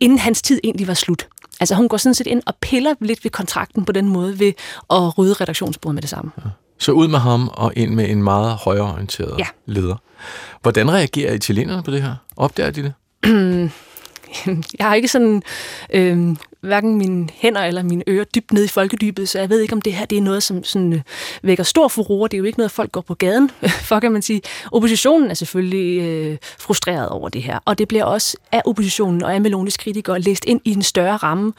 [0.00, 1.28] inden hans tid egentlig var slut.
[1.60, 4.52] Altså hun går sådan set ind og piller lidt ved kontrakten på den måde ved
[4.90, 6.30] at rydde redaktionsbordet med det samme.
[6.38, 6.50] Ja.
[6.80, 9.46] Så ud med ham og ind med en meget højreorienteret ja.
[9.66, 9.96] leder.
[10.62, 12.14] Hvordan reagerer italienerne på det her?
[12.36, 12.92] Opdager de det?
[14.78, 15.42] jeg har ikke sådan
[15.92, 19.72] øh, hverken mine hænder eller mine ører dybt ned i folkedybet, så jeg ved ikke,
[19.72, 21.00] om det her det er noget, som sådan, øh,
[21.42, 22.28] vækker stor furore.
[22.28, 23.50] Det er jo ikke noget, folk går på gaden,
[23.88, 24.42] for kan man sige.
[24.72, 29.34] Oppositionen er selvfølgelig øh, frustreret over det her, og det bliver også af oppositionen og
[29.34, 31.52] af Melonis kritikere læst ind i en større ramme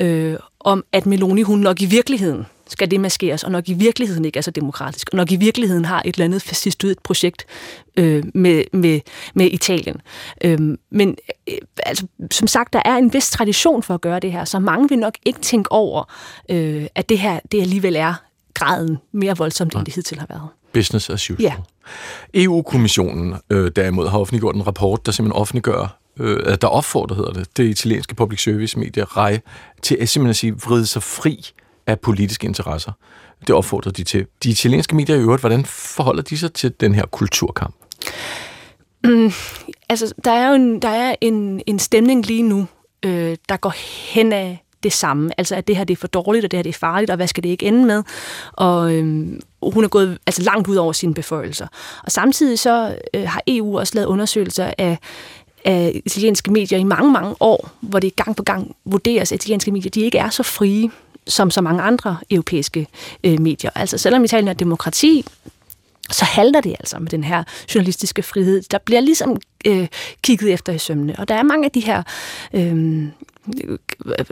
[0.00, 4.24] øh, om, at Meloni hun nok i virkeligheden skal det maskeres, og nok i virkeligheden
[4.24, 7.46] ikke er så demokratisk, og nok i virkeligheden har et eller andet fascistoidt projekt
[7.96, 9.00] øh, med, med,
[9.34, 10.00] med Italien.
[10.44, 10.58] Øh,
[10.90, 11.16] men
[11.48, 11.54] øh,
[11.86, 14.88] altså, som sagt, der er en vis tradition for at gøre det her, så mange
[14.88, 16.12] vil nok ikke tænke over,
[16.50, 18.14] øh, at det her det alligevel er
[18.54, 20.48] graden mere voldsomt, end det hidtil har været.
[20.72, 21.42] Business as usual.
[21.42, 21.54] Ja.
[22.34, 27.56] EU-kommissionen øh, derimod har offentliggjort en rapport, der simpelthen offentliggør øh, der opfordrer, hedder det,
[27.56, 29.38] det italienske public service medie RAI,
[29.82, 31.52] til at simpelthen at sige, vride sig fri
[31.90, 32.92] af politiske interesser.
[33.40, 34.26] Det opfordrer de til.
[34.44, 37.74] De italienske medier i øvrigt, hvordan forholder de sig til den her kulturkamp?
[39.04, 39.32] Mm,
[39.88, 42.66] altså, der er jo en, der er en, en stemning lige nu,
[43.04, 43.74] øh, der går
[44.14, 45.30] hen af det samme.
[45.38, 47.16] Altså, at det her det er for dårligt, og det her det er farligt, og
[47.16, 48.02] hvad skal det ikke ende med?
[48.52, 51.66] Og øhm, hun er gået altså, langt ud over sine beføjelser.
[52.04, 54.98] Og samtidig så øh, har EU også lavet undersøgelser af
[55.64, 59.72] af italienske medier i mange, mange år, hvor det gang på gang vurderes, at italienske
[59.72, 60.90] medier de ikke er så frie
[61.26, 62.86] som så mange andre europæiske
[63.24, 63.70] øh, medier.
[63.74, 65.24] Altså selvom Italien er demokrati,
[66.10, 67.44] så halter det altså med den her
[67.74, 68.62] journalistiske frihed.
[68.62, 69.88] Der bliver ligesom øh,
[70.22, 71.14] kigget efter i sømne.
[71.18, 72.02] Og der er mange af de her
[72.52, 73.06] øh,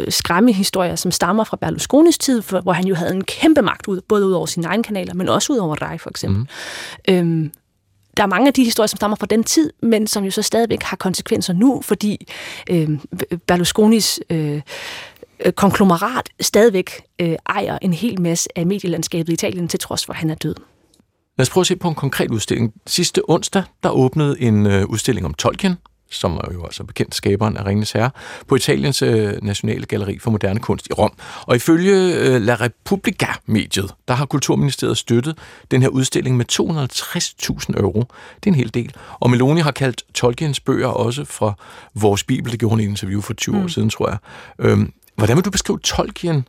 [0.08, 4.26] skræmmehistorier, som stammer fra Berlusconis tid, hvor han jo havde en kæmpe magt, ud, både
[4.26, 6.46] ud over sine egne kanaler, men også ud over Rai for eksempel.
[7.08, 7.14] Mm.
[7.14, 7.52] Øhm,
[8.16, 10.42] der er mange af de historier, som stammer fra den tid, men som jo så
[10.42, 12.28] stadigvæk har konsekvenser nu, fordi
[12.70, 12.88] øh,
[13.46, 14.60] Berlusconis øh,
[15.56, 20.18] konglomerat stadigvæk øh, ejer en hel masse af medielandskabet i Italien, til trods for, at
[20.18, 20.54] han er død.
[21.38, 22.72] Lad os prøve at se på en konkret udstilling.
[22.86, 25.76] Sidste onsdag, der åbnede en øh, udstilling om Tolkien,
[26.10, 28.10] som er jo altså bekendt skaberen af Ringens Herre,
[28.46, 31.12] på Italiens øh, Nationale Galleri for Moderne Kunst i Rom.
[31.42, 35.38] Og ifølge øh, La Repubblica-mediet, der har Kulturministeriet støttet
[35.70, 37.98] den her udstilling med 250.000 euro.
[38.36, 38.94] Det er en hel del.
[39.20, 41.54] Og Meloni har kaldt Tolkiens bøger også fra
[41.94, 42.52] vores bibel.
[42.52, 43.62] Det gjorde hun i en interview for 20 mm.
[43.62, 44.18] år siden, tror jeg.
[44.58, 46.48] Øhm, hvordan vil du beskrive Tolkien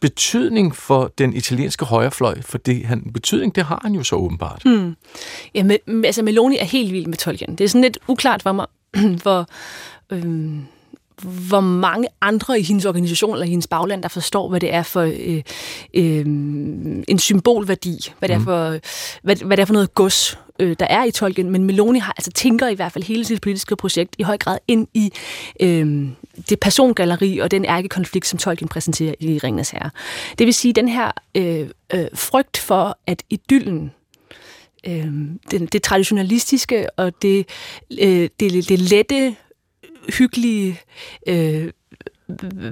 [0.00, 2.40] betydning for den italienske højrefløj?
[2.42, 4.62] For det, han, betydning, det har han jo så åbenbart.
[4.64, 4.96] Hmm.
[5.54, 7.54] Ja, men, altså Meloni er helt vild med Tolkien.
[7.54, 8.66] Det er sådan lidt uklart for mig,
[9.22, 9.46] hvor,
[10.10, 10.60] øhm,
[11.22, 14.82] hvor mange andre i hendes organisation eller i hendes bagland, der forstår, hvad det er
[14.82, 15.42] for øh,
[15.94, 16.26] øh,
[17.08, 18.44] en symbolværdi, hvad det, er mm.
[18.44, 18.78] for,
[19.22, 21.50] hvad, hvad det er for noget gods, øh, der er i Tolkien.
[21.50, 24.58] Men Meloni har altså tænker i hvert fald hele sit politiske projekt i høj grad
[24.68, 25.12] ind i
[25.60, 26.08] øh,
[26.48, 29.90] det persongalleri og den ærkekonflikt, som Tolkien præsenterer i Ringens Herre.
[30.38, 33.92] Det vil sige, den her øh, øh, frygt for, at idyllen
[34.86, 35.12] øh,
[35.50, 37.48] det, det traditionalistiske og det,
[38.00, 39.36] øh, det, det lette,
[40.18, 40.80] hyggelige,
[41.26, 41.72] øh,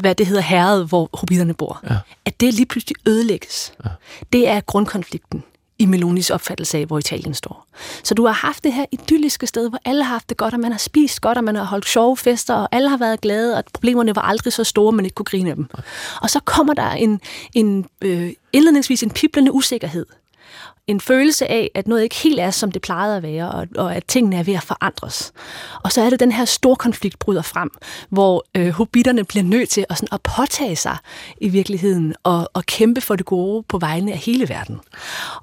[0.01, 1.97] hvad det hedder, herret, hvor hobitterne bor, ja.
[2.25, 3.73] at det lige pludselig ødelægges.
[3.85, 3.91] Ja.
[4.33, 5.45] Det er grundkonflikten
[5.79, 7.67] i Melonis opfattelse af, hvor Italien står.
[8.03, 10.61] Så du har haft det her idylliske sted, hvor alle har haft det godt, og
[10.61, 13.57] man har spist godt, og man har holdt sjove fester, og alle har været glade,
[13.57, 15.67] og problemerne var aldrig så store, man ikke kunne grine af dem.
[16.23, 17.21] Og så kommer der en,
[17.55, 20.07] en øh, indledningsvis en piblende usikkerhed
[20.87, 23.97] en følelse af, at noget ikke helt er, som det plejede at være, og, og
[23.97, 25.33] at tingene er ved at forandres.
[25.85, 27.71] Og så er det, den her store konflikt bryder frem,
[28.09, 30.97] hvor øh, hobitterne bliver nødt til at, sådan, at påtage sig
[31.41, 34.81] i virkeligheden og, og kæmpe for det gode på vegne af hele verden.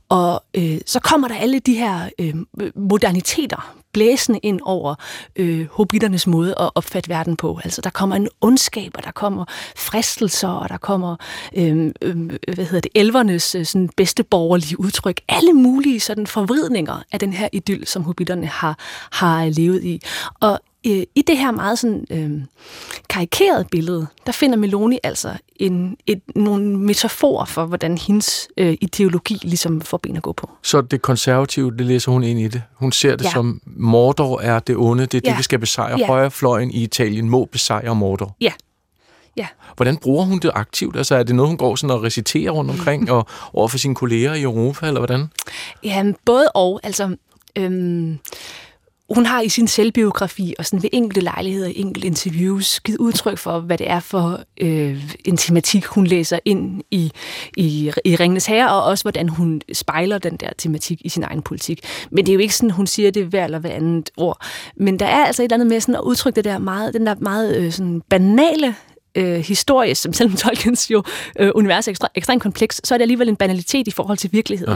[0.09, 2.35] Og øh, så kommer der alle de her øh,
[2.75, 4.95] moderniteter blæsende ind over
[5.35, 7.59] øh, hobbitternes måde at opfatte verden på.
[7.63, 11.15] Altså, der kommer en ondskab, og der kommer fristelser, og der kommer,
[11.55, 12.15] øh, øh,
[12.53, 15.21] hvad hedder det, elvernes øh, sådan bedste borgerlige udtryk.
[15.27, 18.77] Alle mulige sådan forvridninger af den her idyll, som hobbiterne har,
[19.11, 20.01] har levet i.
[20.39, 22.31] Og øh, i det her meget sådan, øh,
[23.09, 29.39] karikerede billede, der finder Meloni altså en, et, nogle metaforer for, hvordan hendes øh, ideologi
[29.43, 30.49] ligesom får ben at gå på.
[30.63, 32.63] Så det konservative, det læser hun ind i det.
[32.73, 33.31] Hun ser det ja.
[33.31, 35.29] som, Mordor er det onde, det er ja.
[35.29, 35.99] det, vi skal besejre.
[35.99, 36.07] Ja.
[36.07, 38.35] Højrefløjen i Italien må besejre Mordor.
[38.41, 38.51] Ja.
[39.37, 39.47] Ja.
[39.75, 40.95] Hvordan bruger hun det aktivt?
[40.95, 43.95] Altså er det noget, hun går sådan og reciterer rundt omkring og over for sine
[43.95, 45.27] kolleger i Europa, eller hvordan?
[45.83, 46.79] Ja, både og.
[46.83, 47.15] Altså,
[47.55, 48.19] øhm,
[49.09, 53.37] hun har i sin selvbiografi og sådan ved enkelte lejligheder i enkelte interviews givet udtryk
[53.37, 57.11] for, hvad det er for øh, en tematik, hun læser ind i,
[57.57, 61.41] i, i Ringenes Herre, og også hvordan hun spejler den der tematik i sin egen
[61.41, 61.85] politik.
[62.11, 64.45] Men det er jo ikke sådan, hun siger det hver eller hver andet ord.
[64.75, 67.05] Men der er altså et eller andet med sådan at udtrykke det der meget, den
[67.05, 68.75] der meget øh, sådan banale
[69.15, 71.03] øh, historie, som selvom Tolkiens jo
[71.39, 74.29] øh, univers er ekstra, ekstremt kompleks, så er det alligevel en banalitet i forhold til
[74.33, 74.71] virkeligheden.
[74.71, 74.75] Ja.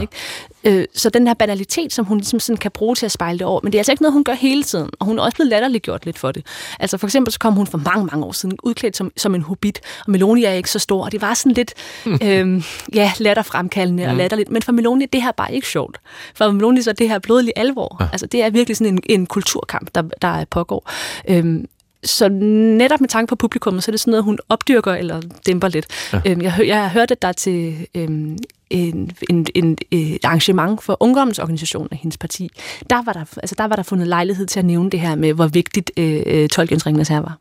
[0.64, 0.80] Ikke?
[0.80, 3.46] Øh, så den her banalitet, som hun ligesom sådan kan bruge til at spejle det
[3.46, 5.36] over, men det er altså ikke noget, hun gør hele tiden, og hun er også
[5.36, 6.46] blevet latterligt gjort lidt for det.
[6.80, 9.42] Altså for eksempel så kom hun for mange, mange år siden udklædt som, som en
[9.42, 11.74] hobbit, og Melonia er ikke så stor, og det var sådan lidt
[12.24, 12.64] øh,
[12.94, 14.10] ja, latterfremkaldende mm.
[14.10, 15.98] og latterligt, men for Melonia det her er bare ikke sjovt.
[16.34, 17.96] For Melonia så er det her blodelig alvor.
[18.00, 18.08] Ja.
[18.12, 20.90] Altså det er virkelig sådan en, en kulturkamp, der, der pågår.
[21.28, 21.64] Øh,
[22.04, 25.68] så netop med tanke på publikum, så er det sådan noget, hun opdyrker eller dæmper
[25.68, 25.86] lidt.
[26.12, 26.20] Ja.
[26.26, 28.38] Øhm, jeg, jeg har hørt, at der er til øhm,
[28.70, 32.50] en, en, en, et arrangement for ungdomsorganisationen af hendes parti.
[32.90, 35.32] Der var der, altså der var der fundet lejlighed til at nævne det her med,
[35.32, 37.38] hvor vigtigt øh, øh Tolkiens Ringenes her var.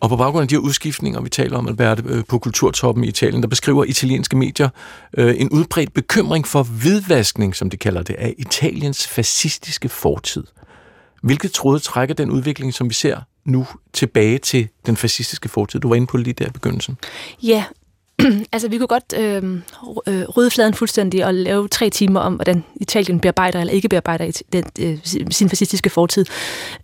[0.00, 3.08] Og på baggrund af de her udskiftninger, vi taler om, Albert, øh, på kulturtoppen i
[3.08, 4.68] Italien, der beskriver italienske medier
[5.18, 10.44] øh, en udbredt bekymring for hvidvaskning, som de kalder det, af Italiens fascistiske fortid.
[11.22, 13.16] Hvilket tråde trækker den udvikling, som vi ser
[13.50, 15.80] nu tilbage til den fascistiske fortid?
[15.80, 16.96] Du var inde på lige der i begyndelsen.
[17.42, 17.64] Ja,
[18.52, 19.62] altså, vi kunne godt øhm,
[20.06, 24.42] øh, rydde fladen fuldstændig og lave tre timer om, hvordan Italien bearbejder eller ikke bearbejder
[24.52, 24.98] den, øh,
[25.30, 26.24] sin fascistiske fortid.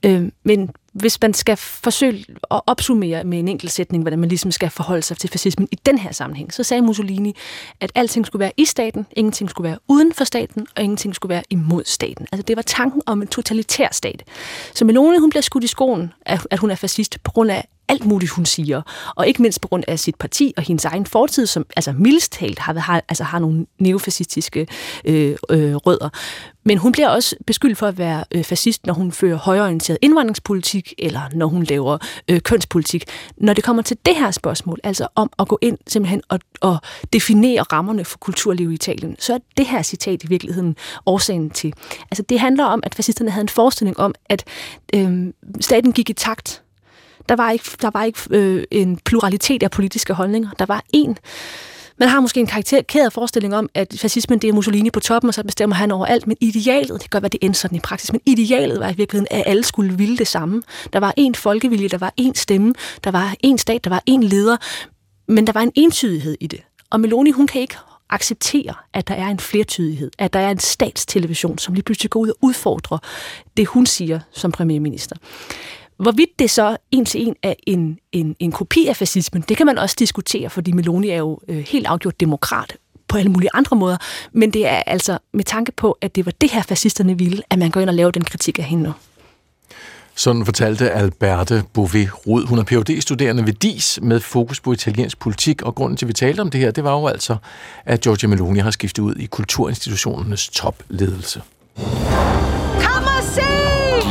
[0.03, 4.51] Øh, men hvis man skal forsøge at opsummere med en enkelt sætning, hvordan man ligesom
[4.51, 7.37] skal forholde sig til fascismen i den her sammenhæng, så sagde Mussolini,
[7.81, 11.31] at alting skulle være i staten, ingenting skulle være uden for staten, og ingenting skulle
[11.31, 12.27] være imod staten.
[12.33, 14.23] Altså det var tanken om en totalitær stat.
[14.75, 18.05] Så Meloni, hun bliver skudt i skoen, at hun er fascist på grund af alt
[18.05, 18.83] muligt, hun siger.
[19.17, 22.33] Og ikke mindst på grund af sit parti og hendes egen fortid, som altså mildest
[22.33, 24.67] talt har, har, altså har nogle neofascistiske
[25.05, 26.09] øh, øh, rødder.
[26.65, 30.95] Men hun bliver også beskyldt for at være øh, fascist, når hun fører højorienteret indvandringspolitik,
[30.99, 33.05] eller når hun laver øh, kønspolitik.
[33.37, 36.79] Når det kommer til det her spørgsmål, altså om at gå ind simpelthen og, og
[37.13, 40.77] definere rammerne for kulturliv i Italien, så er det her citat i virkeligheden
[41.07, 41.75] årsagen til.
[42.11, 44.45] Altså det handler om, at fascisterne havde en forestilling om, at
[44.95, 46.63] øh, staten gik i takt
[47.29, 50.51] der var ikke, der var ikke øh, en pluralitet af politiske holdninger.
[50.59, 51.15] Der var én.
[51.99, 55.35] man har måske en karakterkæret forestilling om, at fascismen det er Mussolini på toppen, og
[55.35, 57.81] så bestemmer han over alt, men idealet, det kan godt være, det endte sådan i
[57.81, 60.63] praksis, men idealet var i virkeligheden, at alle skulle ville det samme.
[60.93, 62.75] Der var én folkevilje, der var én stemme,
[63.05, 64.57] der var én stat, der var én leder,
[65.29, 66.61] men der var en entydighed i det.
[66.91, 67.77] Og Meloni, hun kan ikke
[68.11, 72.21] acceptere, at der er en flertydighed, at der er en statstelevision, som lige pludselig går
[72.21, 72.99] ud og udfordrer
[73.57, 75.17] det, hun siger som premierminister.
[75.97, 79.67] Hvorvidt det så en til en er en, en, en kopi af fascismen, det kan
[79.67, 82.77] man også diskutere, fordi Meloni er jo øh, helt afgjort demokrat
[83.09, 83.97] på alle mulige andre måder,
[84.33, 87.59] men det er altså med tanke på, at det var det her, fascisterne ville, at
[87.59, 88.93] man går ind og laver den kritik af hende nu.
[90.15, 92.47] Sådan fortalte Alberte Bouvet Rud.
[92.47, 96.09] Hun er phd studerende ved DIS med fokus på italiensk politik, og grunden til, at
[96.09, 97.37] vi talte om det her, det var jo altså,
[97.85, 101.43] at Giorgia Meloni har skiftet ud i kulturinstitutionernes topledelse.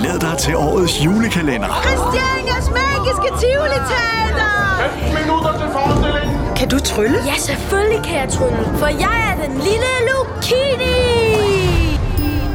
[0.02, 1.68] Glæd dig til årets julekalender.
[1.86, 4.52] Christianias magiske tivoli -teater.
[5.00, 6.56] 15 minutter til forestillingen.
[6.56, 7.18] Kan du trylle?
[7.26, 10.96] Ja, selvfølgelig kan jeg trylle, for jeg er den lille Lucini.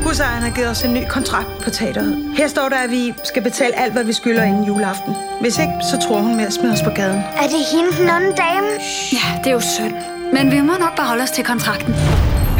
[0.05, 2.33] Husejeren har givet os en ny kontrakt på teateret.
[2.37, 5.17] Her står der, at vi skal betale alt, hvad vi skylder inden juleaften.
[5.41, 7.23] Hvis ikke, så tror hun med at smide os på gaden.
[7.37, 8.67] Er det hende, den anden dame?
[9.13, 9.95] Ja, det er jo synd.
[10.33, 11.95] Men vi må nok bare holde os til kontrakten.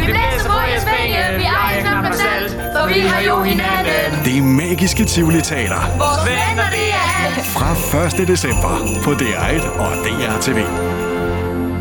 [0.01, 4.11] Vi blæser på jeres penge, vi ejer knap nok selv, for vi har jo hinanden.
[4.25, 5.81] Det magiske Tivoli Teater.
[6.03, 7.45] Vores venner, det er alt.
[7.55, 8.27] Fra 1.
[8.27, 8.73] december
[9.03, 10.59] på DR1 og DRTV.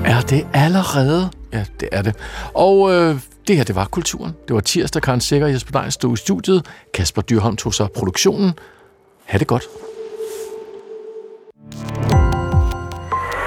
[0.04, 1.30] Er det allerede?
[1.52, 2.14] Ja, det er det.
[2.54, 4.32] Og øh, det her, det var kulturen.
[4.48, 6.66] Det var tirsdag, Karen Sikker og Jesper Dein stod i studiet.
[6.94, 8.52] Kasper Dyrholm tog sig produktionen.
[9.24, 9.62] Ha' det godt.